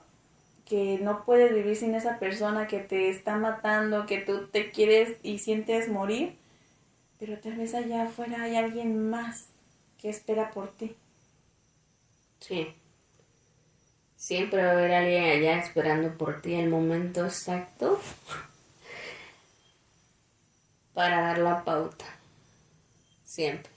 que 0.65 0.99
no 1.01 1.25
puedes 1.25 1.51
vivir 1.51 1.75
sin 1.75 1.95
esa 1.95 2.19
persona 2.19 2.67
que 2.67 2.77
te 2.77 3.09
está 3.09 3.37
matando, 3.37 4.05
que 4.05 4.19
tú 4.19 4.45
te 4.45 4.69
quieres 4.69 5.17
y 5.23 5.39
sientes 5.39 5.89
morir, 5.89 6.35
pero 7.17 7.39
tal 7.39 7.55
vez 7.55 7.73
allá 7.73 8.03
afuera 8.03 8.43
hay 8.43 8.55
alguien 8.55 9.09
más 9.09 9.47
que 9.97 10.09
espera 10.09 10.51
por 10.51 10.67
ti. 10.67 10.95
Sí. 12.39 12.75
Siempre 14.25 14.63
va 14.63 14.69
a 14.69 14.71
haber 14.71 14.91
alguien 14.91 15.23
allá 15.23 15.59
esperando 15.59 16.17
por 16.17 16.41
ti 16.41 16.55
el 16.55 16.67
momento 16.67 17.25
exacto 17.25 18.01
para 20.95 21.21
dar 21.21 21.37
la 21.37 21.63
pauta. 21.63 22.05
Siempre. 23.23 23.71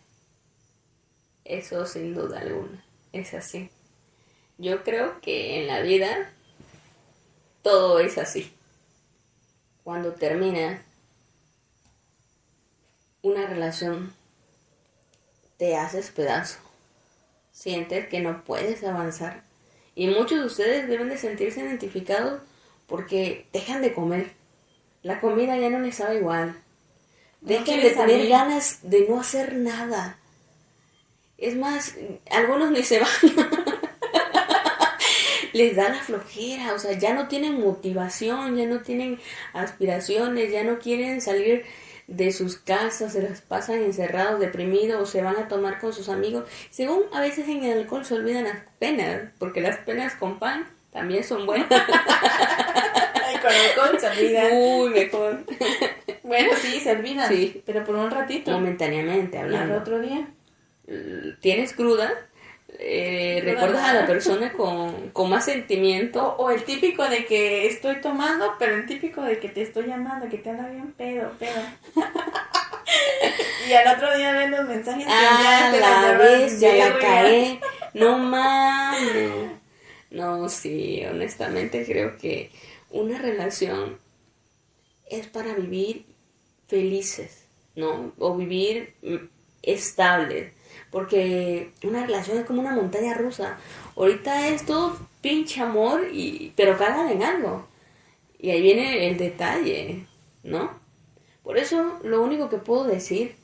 Eso 1.44 1.84
sin 1.84 2.14
duda 2.14 2.40
alguna. 2.40 2.82
Es 3.12 3.34
así. 3.34 3.68
Yo 4.56 4.82
creo 4.84 5.20
que 5.20 5.60
en 5.60 5.66
la 5.66 5.82
vida 5.82 6.32
todo 7.60 7.98
es 7.98 8.16
así. 8.16 8.50
Cuando 9.84 10.14
terminas 10.14 10.80
una 13.20 13.46
relación, 13.46 14.14
te 15.58 15.76
haces 15.76 16.10
pedazo. 16.10 16.58
Sientes 17.52 18.08
que 18.08 18.20
no 18.20 18.44
puedes 18.44 18.82
avanzar 18.82 19.46
y 19.98 20.06
muchos 20.06 20.38
de 20.38 20.46
ustedes 20.46 20.86
deben 20.86 21.08
de 21.08 21.18
sentirse 21.18 21.60
identificados 21.60 22.40
porque 22.86 23.46
dejan 23.52 23.82
de 23.82 23.92
comer. 23.92 24.30
La 25.02 25.18
comida 25.18 25.58
ya 25.58 25.70
no 25.70 25.80
les 25.80 25.96
sabe 25.96 26.18
igual. 26.18 26.54
Dejan 27.40 27.80
de 27.80 27.90
tener 27.90 28.28
ganas 28.28 28.78
de 28.82 29.06
no 29.08 29.18
hacer 29.18 29.56
nada. 29.56 30.16
Es 31.36 31.56
más, 31.56 31.96
algunos 32.30 32.70
ni 32.70 32.84
se 32.84 33.00
van. 33.00 33.08
les 35.52 35.74
da 35.74 35.88
la 35.88 35.98
flojera, 35.98 36.74
o 36.74 36.78
sea, 36.78 36.92
ya 36.92 37.12
no 37.12 37.26
tienen 37.26 37.58
motivación, 37.58 38.56
ya 38.56 38.66
no 38.66 38.82
tienen 38.82 39.18
aspiraciones, 39.52 40.52
ya 40.52 40.62
no 40.62 40.78
quieren 40.78 41.20
salir 41.20 41.64
de 42.08 42.32
sus 42.32 42.56
casas, 42.56 43.12
se 43.12 43.22
las 43.22 43.42
pasan 43.42 43.82
encerrados, 43.82 44.40
deprimidos, 44.40 45.00
o 45.00 45.06
se 45.06 45.22
van 45.22 45.36
a 45.36 45.46
tomar 45.46 45.78
con 45.78 45.92
sus 45.92 46.08
amigos. 46.08 46.48
Según 46.70 47.02
a 47.12 47.20
veces 47.20 47.46
en 47.48 47.62
el 47.62 47.78
alcohol 47.78 48.04
se 48.04 48.14
olvidan 48.14 48.44
las 48.44 48.62
penas, 48.78 49.30
porque 49.38 49.60
las 49.60 49.76
penas 49.76 50.14
con 50.14 50.38
pan 50.38 50.66
también 50.90 51.22
son 51.22 51.44
buenas. 51.44 51.68
y 51.70 53.38
con 53.38 53.52
alcohol 53.52 54.00
se 54.00 54.08
olvidan. 54.08 54.52
Uy, 54.52 54.90
mejor. 54.90 55.44
bueno, 56.22 56.50
sí, 56.60 56.80
se 56.80 56.92
olvidan. 56.92 57.28
Sí. 57.28 57.62
Pero 57.66 57.84
por 57.84 57.94
un 57.94 58.10
ratito. 58.10 58.52
Momentáneamente 58.52 59.38
hablando. 59.38 59.74
¿Y 59.74 59.76
el 59.76 59.82
otro 59.82 60.00
día? 60.00 60.28
¿Tienes 61.40 61.74
cruda? 61.74 62.10
Eh, 62.80 63.40
recuerdas 63.44 63.84
a 63.84 63.94
la 63.94 64.06
persona 64.06 64.52
con, 64.52 65.10
con 65.10 65.28
más 65.28 65.44
sentimiento. 65.46 66.36
O, 66.38 66.50
el 66.50 66.62
típico 66.64 67.08
de 67.08 67.24
que 67.24 67.66
estoy 67.66 68.00
tomando, 68.00 68.54
pero 68.58 68.76
el 68.76 68.86
típico 68.86 69.22
de 69.22 69.38
que 69.38 69.48
te 69.48 69.62
estoy 69.62 69.86
llamando, 69.86 70.28
que 70.28 70.38
te 70.38 70.50
habla 70.50 70.68
bien 70.68 70.92
pedo, 70.92 71.32
pedo. 71.38 71.60
y 73.68 73.72
al 73.72 73.96
otro 73.96 74.16
día 74.16 74.32
ven 74.32 74.52
los 74.52 74.66
mensajes 74.68 75.06
ah, 75.08 75.70
que 75.72 75.80
ya 75.80 76.02
la 76.02 76.18
vez, 76.18 76.60
ya 76.60 76.74
la 76.74 76.98
cae. 76.98 77.60
No 77.94 78.18
mames. 78.18 79.50
No, 80.10 80.48
sí, 80.48 81.04
honestamente 81.04 81.84
creo 81.84 82.16
que 82.16 82.50
una 82.90 83.18
relación 83.18 83.98
es 85.10 85.26
para 85.26 85.54
vivir 85.54 86.06
felices, 86.68 87.44
¿no? 87.74 88.12
O 88.18 88.36
vivir 88.36 88.94
mm, 89.02 89.16
estables 89.62 90.52
porque 90.90 91.72
una 91.82 92.06
relación 92.06 92.38
es 92.38 92.46
como 92.46 92.60
una 92.60 92.74
montaña 92.74 93.14
rusa. 93.14 93.58
Ahorita 93.96 94.48
es 94.48 94.64
todo 94.64 94.96
pinche 95.20 95.60
amor, 95.60 96.08
y, 96.12 96.52
pero 96.56 96.78
cagan 96.78 97.08
en 97.10 97.22
algo. 97.22 97.66
Y 98.38 98.50
ahí 98.50 98.62
viene 98.62 99.08
el 99.08 99.16
detalle, 99.16 100.06
¿no? 100.42 100.70
Por 101.42 101.58
eso 101.58 101.98
lo 102.04 102.22
único 102.22 102.48
que 102.48 102.58
puedo 102.58 102.84
decir, 102.84 103.36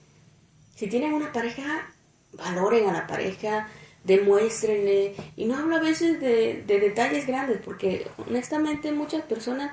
si 0.74 0.88
tienen 0.88 1.14
una 1.14 1.32
pareja, 1.32 1.92
valoren 2.32 2.88
a 2.88 2.92
la 2.92 3.06
pareja, 3.06 3.68
demuéstrenle. 4.04 5.14
Y 5.36 5.46
no 5.46 5.56
hablo 5.56 5.76
a 5.76 5.80
veces 5.80 6.20
de, 6.20 6.62
de 6.66 6.80
detalles 6.80 7.26
grandes, 7.26 7.60
porque 7.64 8.06
honestamente 8.18 8.92
muchas 8.92 9.22
personas 9.22 9.72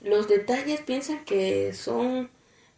los 0.00 0.28
detalles 0.28 0.80
piensan 0.80 1.24
que 1.24 1.72
son 1.72 2.30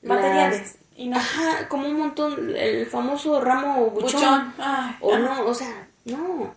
materiales. 0.02 0.76
Y 1.00 1.08
no. 1.08 1.16
Ajá, 1.16 1.66
como 1.68 1.88
un 1.88 1.98
montón, 1.98 2.54
el 2.54 2.84
famoso 2.84 3.40
ramo 3.40 3.86
buchón. 3.86 4.52
o 5.00 5.16
no, 5.16 5.46
o 5.46 5.54
sea, 5.54 5.88
no. 6.04 6.54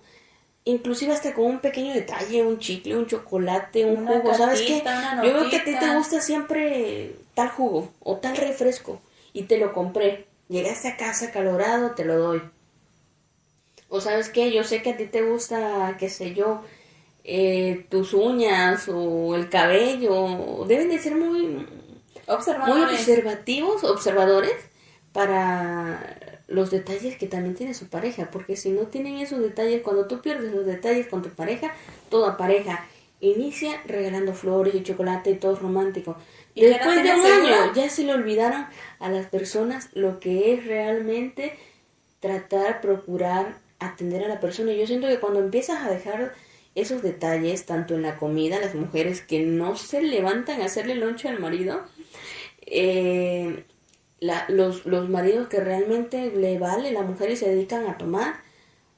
Inclusive 0.65 1.13
hasta 1.13 1.33
con 1.33 1.45
un 1.45 1.59
pequeño 1.59 1.93
detalle, 1.93 2.43
un 2.43 2.59
chicle, 2.59 2.97
un 2.97 3.07
chocolate, 3.07 3.85
un 3.85 4.05
jugo, 4.05 4.33
¿sabes 4.33 4.61
qué? 4.63 4.83
Yo 5.23 5.33
veo 5.33 5.49
que 5.49 5.55
a 5.55 5.63
ti 5.63 5.73
te 5.79 5.95
gusta 5.95 6.19
siempre 6.19 7.15
tal 7.33 7.47
jugo 7.51 7.93
o 8.01 8.17
tal 8.17 8.35
refresco 8.35 8.99
y 9.31 9.43
te 9.43 9.57
lo 9.57 9.71
compré. 9.71 10.27
Llegaste 10.49 10.89
a 10.89 10.97
casa 10.97 11.31
calorado, 11.31 11.91
te 11.91 12.03
lo 12.03 12.17
doy. 12.17 12.41
O 13.87 14.01
sabes 14.01 14.27
qué, 14.27 14.51
yo 14.51 14.65
sé 14.65 14.81
que 14.81 14.89
a 14.89 14.97
ti 14.97 15.05
te 15.05 15.21
gusta, 15.21 15.95
qué 15.97 16.09
sé 16.09 16.33
yo, 16.33 16.63
eh, 17.23 17.85
tus 17.89 18.13
uñas 18.13 18.89
o 18.89 19.35
el 19.35 19.47
cabello. 19.47 20.65
Deben 20.67 20.89
de 20.89 20.99
ser 20.99 21.15
muy, 21.15 21.65
observadores. 22.27 22.83
muy 22.83 22.93
observativos, 22.93 23.83
observadores 23.83 24.53
para 25.11 26.41
los 26.47 26.71
detalles 26.71 27.17
que 27.17 27.27
también 27.27 27.55
tiene 27.55 27.73
su 27.73 27.87
pareja, 27.87 28.29
porque 28.31 28.55
si 28.55 28.69
no 28.71 28.83
tienen 28.83 29.17
esos 29.17 29.39
detalles, 29.39 29.81
cuando 29.81 30.07
tú 30.07 30.21
pierdes 30.21 30.53
los 30.53 30.65
detalles 30.65 31.07
con 31.07 31.21
tu 31.21 31.29
pareja, 31.29 31.73
toda 32.09 32.37
pareja 32.37 32.85
inicia 33.19 33.81
regalando 33.85 34.33
flores 34.33 34.75
y 34.75 34.83
chocolate 34.83 35.31
y 35.31 35.35
todo 35.35 35.55
romántico. 35.55 36.17
Y 36.55 36.65
Después 36.65 37.01
de 37.01 37.13
un 37.13 37.25
año 37.25 37.73
ya 37.73 37.89
se 37.89 38.03
le 38.03 38.13
olvidaron 38.13 38.65
a 38.99 39.09
las 39.09 39.27
personas 39.27 39.89
lo 39.93 40.19
que 40.19 40.53
es 40.53 40.65
realmente 40.65 41.57
tratar, 42.19 42.81
procurar, 42.81 43.57
atender 43.79 44.23
a 44.23 44.27
la 44.27 44.39
persona. 44.39 44.73
Y 44.73 44.79
yo 44.79 44.87
siento 44.87 45.07
que 45.07 45.19
cuando 45.19 45.39
empiezas 45.39 45.83
a 45.83 45.89
dejar 45.89 46.33
esos 46.75 47.01
detalles, 47.01 47.65
tanto 47.65 47.95
en 47.95 48.01
la 48.01 48.17
comida, 48.17 48.59
las 48.59 48.75
mujeres 48.75 49.21
que 49.21 49.39
no 49.41 49.77
se 49.77 50.01
levantan 50.01 50.61
a 50.61 50.65
hacerle 50.65 50.95
loncho 50.95 51.29
al 51.29 51.39
marido, 51.39 51.81
eh, 52.67 53.65
los, 54.47 54.85
los 54.85 55.09
maridos 55.09 55.47
que 55.47 55.59
realmente 55.59 56.31
le 56.31 56.59
vale 56.59 56.91
la 56.91 57.01
mujer 57.01 57.31
y 57.31 57.35
se 57.35 57.49
dedican 57.49 57.87
a 57.87 57.97
tomar, 57.97 58.35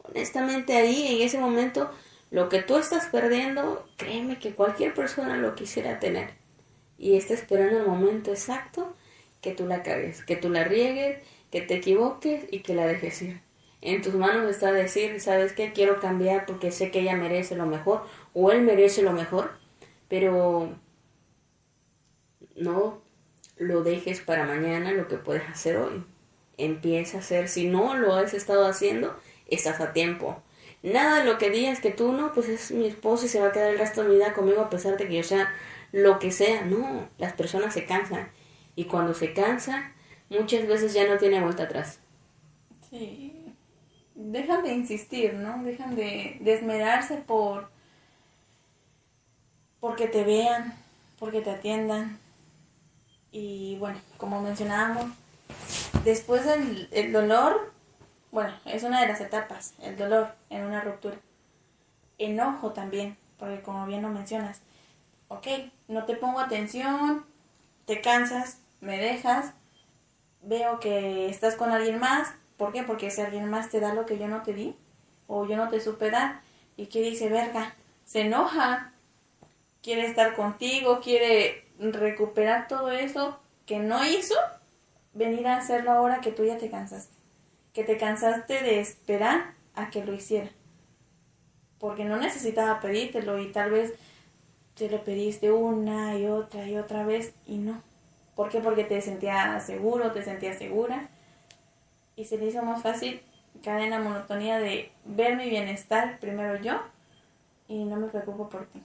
honestamente 0.03 0.75
ahí 0.75 1.15
en 1.15 1.21
ese 1.25 1.39
momento 1.39 1.89
lo 2.31 2.49
que 2.49 2.61
tú 2.61 2.77
estás 2.77 3.07
perdiendo, 3.07 3.87
créeme 3.97 4.39
que 4.39 4.53
cualquier 4.53 4.93
persona 4.93 5.37
lo 5.37 5.55
quisiera 5.55 5.99
tener 5.99 6.31
y 6.97 7.15
está 7.15 7.33
esperando 7.33 7.79
el 7.79 7.87
momento 7.87 8.31
exacto 8.31 8.95
que 9.41 9.51
tú 9.51 9.65
la 9.67 9.83
cagues, 9.83 10.23
que 10.23 10.35
tú 10.35 10.49
la 10.49 10.63
riegues, 10.63 11.19
que 11.51 11.61
te 11.61 11.75
equivoques 11.75 12.45
y 12.51 12.59
que 12.59 12.73
la 12.73 12.87
dejes 12.87 13.21
ir. 13.21 13.41
En 13.81 14.01
tus 14.01 14.15
manos 14.15 14.49
está 14.49 14.71
decir, 14.71 15.19
¿sabes 15.21 15.53
qué? 15.53 15.71
Quiero 15.71 15.99
cambiar 15.99 16.45
porque 16.45 16.71
sé 16.71 16.89
que 16.89 17.01
ella 17.01 17.15
merece 17.15 17.55
lo 17.55 17.67
mejor 17.67 18.03
o 18.33 18.51
él 18.51 18.61
merece 18.61 19.03
lo 19.03 19.11
mejor, 19.11 19.51
pero 20.07 20.69
no 22.55 23.04
lo 23.57 23.83
dejes 23.83 24.21
para 24.21 24.45
mañana 24.45 24.91
lo 24.91 25.07
que 25.07 25.17
puedes 25.17 25.47
hacer 25.49 25.77
hoy. 25.77 26.03
Empieza 26.57 27.17
a 27.17 27.19
hacer, 27.21 27.49
si 27.49 27.67
no 27.67 27.95
lo 27.95 28.15
has 28.15 28.33
estado 28.33 28.67
haciendo, 28.67 29.17
estás 29.47 29.79
a 29.81 29.93
tiempo. 29.93 30.41
Nada 30.83 31.19
de 31.19 31.25
lo 31.25 31.37
que 31.37 31.49
digas 31.49 31.79
que 31.79 31.91
tú 31.91 32.13
no, 32.13 32.33
pues 32.33 32.47
es 32.47 32.71
mi 32.71 32.85
esposo 32.87 33.25
y 33.25 33.29
se 33.29 33.39
va 33.39 33.47
a 33.47 33.51
quedar 33.51 33.71
el 33.71 33.79
resto 33.79 34.03
de 34.03 34.09
mi 34.09 34.15
vida 34.15 34.33
conmigo 34.33 34.61
a 34.61 34.69
pesar 34.69 34.97
de 34.97 35.07
que 35.07 35.15
yo 35.15 35.23
sea 35.23 35.51
lo 35.91 36.19
que 36.19 36.31
sea. 36.31 36.63
No, 36.63 37.09
las 37.17 37.33
personas 37.33 37.73
se 37.73 37.85
cansan. 37.85 38.29
Y 38.75 38.85
cuando 38.85 39.13
se 39.13 39.33
cansan, 39.33 39.93
muchas 40.29 40.67
veces 40.67 40.93
ya 40.93 41.07
no 41.07 41.17
tiene 41.17 41.41
vuelta 41.41 41.63
atrás. 41.63 41.99
Sí. 42.89 43.53
Dejan 44.13 44.63
de 44.63 44.73
insistir, 44.73 45.33
¿no? 45.33 45.63
Dejan 45.63 45.95
de, 45.95 46.37
de 46.39 46.53
esmerarse 46.53 47.17
por 47.17 47.69
porque 49.79 50.07
te 50.07 50.23
vean, 50.23 50.73
porque 51.19 51.41
te 51.41 51.51
atiendan, 51.51 52.17
y 53.37 53.75
bueno, 53.79 53.99
como 54.15 54.41
mencionábamos, 54.41 55.07
después 56.05 56.45
del 56.45 56.87
el 56.91 57.11
dolor, 57.11 57.73
bueno, 58.31 58.53
es 58.63 58.83
una 58.83 59.01
de 59.01 59.09
las 59.09 59.19
etapas, 59.19 59.73
el 59.81 59.97
dolor 59.97 60.33
en 60.49 60.63
una 60.63 60.79
ruptura. 60.79 61.17
Enojo 62.17 62.71
también, 62.71 63.17
porque 63.37 63.59
como 63.59 63.85
bien 63.87 64.03
lo 64.03 64.07
mencionas, 64.07 64.61
ok, 65.27 65.47
no 65.89 66.05
te 66.05 66.15
pongo 66.15 66.39
atención, 66.39 67.25
te 67.85 67.99
cansas, 67.99 68.59
me 68.79 68.97
dejas, 68.97 69.51
veo 70.41 70.79
que 70.79 71.27
estás 71.27 71.55
con 71.55 71.73
alguien 71.73 71.99
más, 71.99 72.35
¿por 72.55 72.71
qué? 72.71 72.83
Porque 72.83 73.07
ese 73.07 73.25
alguien 73.25 73.49
más 73.49 73.69
te 73.69 73.81
da 73.81 73.93
lo 73.93 74.05
que 74.05 74.17
yo 74.17 74.29
no 74.29 74.43
te 74.43 74.53
di, 74.53 74.77
o 75.27 75.45
yo 75.45 75.57
no 75.57 75.67
te 75.67 75.81
supe 75.81 76.09
dar, 76.09 76.39
y 76.77 76.85
que 76.85 77.01
dice, 77.01 77.27
verga, 77.27 77.75
se 78.05 78.21
enoja, 78.21 78.93
quiere 79.83 80.05
estar 80.05 80.37
contigo, 80.37 81.01
quiere 81.01 81.64
recuperar 81.79 82.67
todo 82.67 82.91
eso 82.91 83.39
que 83.65 83.79
no 83.79 84.05
hizo, 84.05 84.35
venir 85.13 85.47
a 85.47 85.57
hacerlo 85.57 85.91
ahora 85.91 86.21
que 86.21 86.31
tú 86.31 86.45
ya 86.45 86.57
te 86.57 86.69
cansaste. 86.69 87.15
Que 87.73 87.83
te 87.83 87.97
cansaste 87.97 88.61
de 88.61 88.79
esperar 88.79 89.53
a 89.73 89.89
que 89.89 90.03
lo 90.03 90.13
hiciera. 90.13 90.49
Porque 91.79 92.05
no 92.05 92.17
necesitaba 92.17 92.79
pedírtelo 92.79 93.39
y 93.39 93.51
tal 93.51 93.71
vez 93.71 93.93
te 94.75 94.89
lo 94.89 95.03
pediste 95.03 95.51
una 95.51 96.17
y 96.17 96.27
otra 96.27 96.67
y 96.67 96.77
otra 96.77 97.05
vez 97.05 97.33
y 97.45 97.57
no. 97.57 97.81
¿Por 98.35 98.49
qué? 98.49 98.59
Porque 98.59 98.83
te 98.83 99.01
sentías 99.01 99.65
seguro, 99.65 100.11
te 100.11 100.23
sentías 100.23 100.57
segura. 100.57 101.09
Y 102.15 102.25
se 102.25 102.37
le 102.37 102.47
hizo 102.47 102.61
más 102.63 102.81
fácil 102.81 103.21
caer 103.63 103.83
en 103.83 103.89
la 103.91 103.99
monotonía 103.99 104.59
de 104.59 104.91
ver 105.05 105.37
mi 105.37 105.49
bienestar 105.49 106.19
primero 106.19 106.57
yo 106.61 106.81
y 107.67 107.83
no 107.85 107.97
me 107.97 108.07
preocupo 108.07 108.49
por 108.49 108.65
ti. 108.67 108.81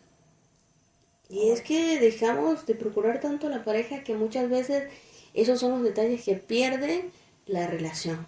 Y 1.31 1.51
es 1.51 1.61
que 1.63 2.01
dejamos 2.01 2.67
de 2.67 2.75
procurar 2.75 3.21
tanto 3.21 3.49
la 3.49 3.63
pareja 3.63 4.03
que 4.03 4.15
muchas 4.15 4.51
veces 4.51 4.91
esos 5.33 5.61
son 5.61 5.71
los 5.71 5.83
detalles 5.83 6.25
que 6.25 6.35
pierden 6.35 7.13
la 7.47 7.69
relación. 7.69 8.27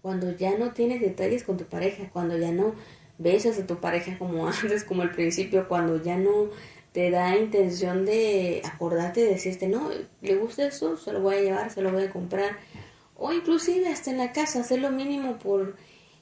Cuando 0.00 0.34
ya 0.34 0.56
no 0.56 0.72
tienes 0.72 1.02
detalles 1.02 1.44
con 1.44 1.58
tu 1.58 1.64
pareja, 1.64 2.08
cuando 2.10 2.38
ya 2.38 2.50
no 2.50 2.74
besas 3.18 3.58
a 3.58 3.66
tu 3.66 3.78
pareja 3.78 4.18
como 4.18 4.46
antes, 4.48 4.84
como 4.84 5.02
al 5.02 5.12
principio, 5.12 5.68
cuando 5.68 6.02
ya 6.02 6.16
no 6.16 6.48
te 6.92 7.10
da 7.10 7.36
intención 7.36 8.06
de 8.06 8.62
acordarte 8.64 9.20
de 9.20 9.30
decirte, 9.30 9.66
no, 9.66 9.90
le 10.22 10.36
gusta 10.36 10.66
esto, 10.66 10.96
se 10.96 11.12
lo 11.12 11.20
voy 11.20 11.36
a 11.36 11.40
llevar, 11.42 11.70
se 11.70 11.82
lo 11.82 11.92
voy 11.92 12.04
a 12.04 12.10
comprar. 12.10 12.56
O 13.16 13.32
inclusive 13.32 13.88
hasta 13.88 14.10
en 14.10 14.18
la 14.18 14.32
casa, 14.32 14.60
hacer 14.60 14.78
lo 14.78 14.90
mínimo 14.90 15.38
por 15.38 15.76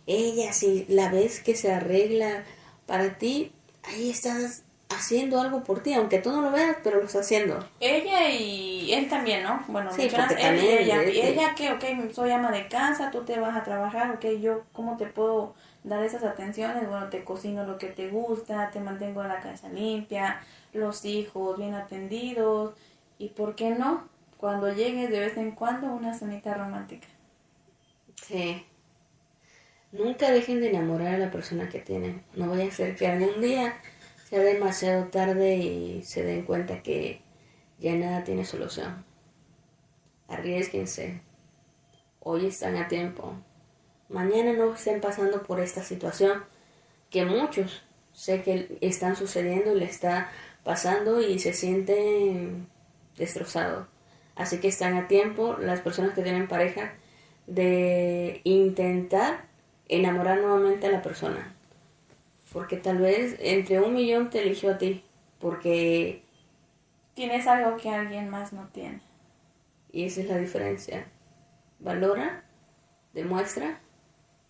ella, 0.06 0.52
si 0.52 0.84
la 0.88 1.10
ves 1.12 1.40
que 1.40 1.54
se 1.54 1.70
arregla 1.70 2.44
para 2.86 3.18
ti, 3.18 3.52
ahí 3.84 4.10
estás 4.10 4.64
haciendo 4.96 5.40
algo 5.40 5.62
por 5.62 5.82
ti, 5.82 5.94
aunque 5.94 6.18
tú 6.18 6.30
no 6.30 6.42
lo 6.42 6.50
veas, 6.50 6.76
pero 6.82 6.98
lo 6.98 7.04
está 7.04 7.20
haciendo. 7.20 7.58
Ella 7.80 8.28
y 8.30 8.92
él 8.92 9.08
también, 9.08 9.42
¿no? 9.42 9.62
Bueno, 9.68 9.90
sí, 9.92 10.02
él 10.38 10.62
y 10.62 10.68
ella. 10.68 11.04
Y 11.04 11.20
ella 11.20 11.54
que, 11.54 11.72
ok, 11.72 12.12
soy 12.12 12.30
ama 12.30 12.50
de 12.50 12.68
casa, 12.68 13.10
tú 13.10 13.24
te 13.24 13.38
vas 13.38 13.56
a 13.56 13.62
trabajar, 13.62 14.10
ok, 14.12 14.24
yo, 14.40 14.64
¿cómo 14.72 14.96
te 14.96 15.06
puedo 15.06 15.54
dar 15.84 16.02
esas 16.04 16.22
atenciones? 16.24 16.88
Bueno, 16.88 17.08
te 17.08 17.24
cocino 17.24 17.64
lo 17.64 17.78
que 17.78 17.88
te 17.88 18.08
gusta, 18.08 18.70
te 18.70 18.80
mantengo 18.80 19.22
la 19.24 19.40
casa 19.40 19.68
limpia, 19.68 20.40
los 20.72 21.04
hijos 21.04 21.58
bien 21.58 21.74
atendidos, 21.74 22.74
y 23.18 23.28
¿por 23.28 23.54
qué 23.54 23.70
no? 23.70 24.08
Cuando 24.36 24.72
llegues 24.72 25.10
de 25.10 25.20
vez 25.20 25.36
en 25.36 25.52
cuando 25.52 25.86
una 25.88 26.14
cenita 26.14 26.54
romántica. 26.54 27.06
Sí. 28.16 28.64
Nunca 29.92 30.30
dejen 30.30 30.60
de 30.60 30.70
enamorar 30.70 31.14
a 31.14 31.18
la 31.18 31.30
persona 31.30 31.68
que 31.68 31.78
tienen. 31.78 32.24
No 32.34 32.48
vaya 32.48 32.66
a 32.66 32.70
ser 32.70 32.96
que 32.96 33.06
algún 33.06 33.42
día 33.42 33.74
sea 34.32 34.40
demasiado 34.40 35.08
tarde 35.08 35.56
y 35.56 36.02
se 36.04 36.22
den 36.22 36.46
cuenta 36.46 36.82
que 36.82 37.20
ya 37.78 37.94
nada 37.96 38.24
tiene 38.24 38.46
solución. 38.46 39.04
Arriesguense. 40.26 41.20
Hoy 42.20 42.46
están 42.46 42.76
a 42.76 42.88
tiempo. 42.88 43.34
Mañana 44.08 44.54
no 44.54 44.72
estén 44.72 45.02
pasando 45.02 45.42
por 45.42 45.60
esta 45.60 45.82
situación 45.82 46.44
que 47.10 47.26
muchos 47.26 47.82
sé 48.14 48.40
que 48.40 48.78
están 48.80 49.16
sucediendo 49.16 49.76
y 49.76 49.80
le 49.80 49.84
está 49.84 50.30
pasando 50.64 51.20
y 51.20 51.38
se 51.38 51.52
sienten 51.52 52.68
destrozados. 53.18 53.86
Así 54.34 54.60
que 54.60 54.68
están 54.68 54.94
a 54.94 55.08
tiempo 55.08 55.58
las 55.60 55.80
personas 55.82 56.14
que 56.14 56.22
tienen 56.22 56.48
pareja 56.48 56.94
de 57.46 58.40
intentar 58.44 59.44
enamorar 59.88 60.40
nuevamente 60.40 60.86
a 60.86 60.90
la 60.90 61.02
persona. 61.02 61.54
Porque 62.52 62.76
tal 62.76 62.98
vez 62.98 63.36
entre 63.40 63.80
un 63.80 63.94
millón 63.94 64.30
te 64.30 64.42
eligió 64.42 64.72
a 64.72 64.78
ti. 64.78 65.04
Porque... 65.40 66.22
Tienes 67.14 67.46
algo 67.46 67.76
que 67.76 67.90
alguien 67.90 68.28
más 68.28 68.52
no 68.52 68.68
tiene. 68.68 69.00
Y 69.90 70.04
esa 70.04 70.20
es 70.20 70.28
la 70.28 70.38
diferencia. 70.38 71.06
Valora, 71.78 72.44
demuestra 73.12 73.80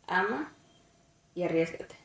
ama 0.07 0.53
y 1.35 1.43
arriesgate. 1.45 2.02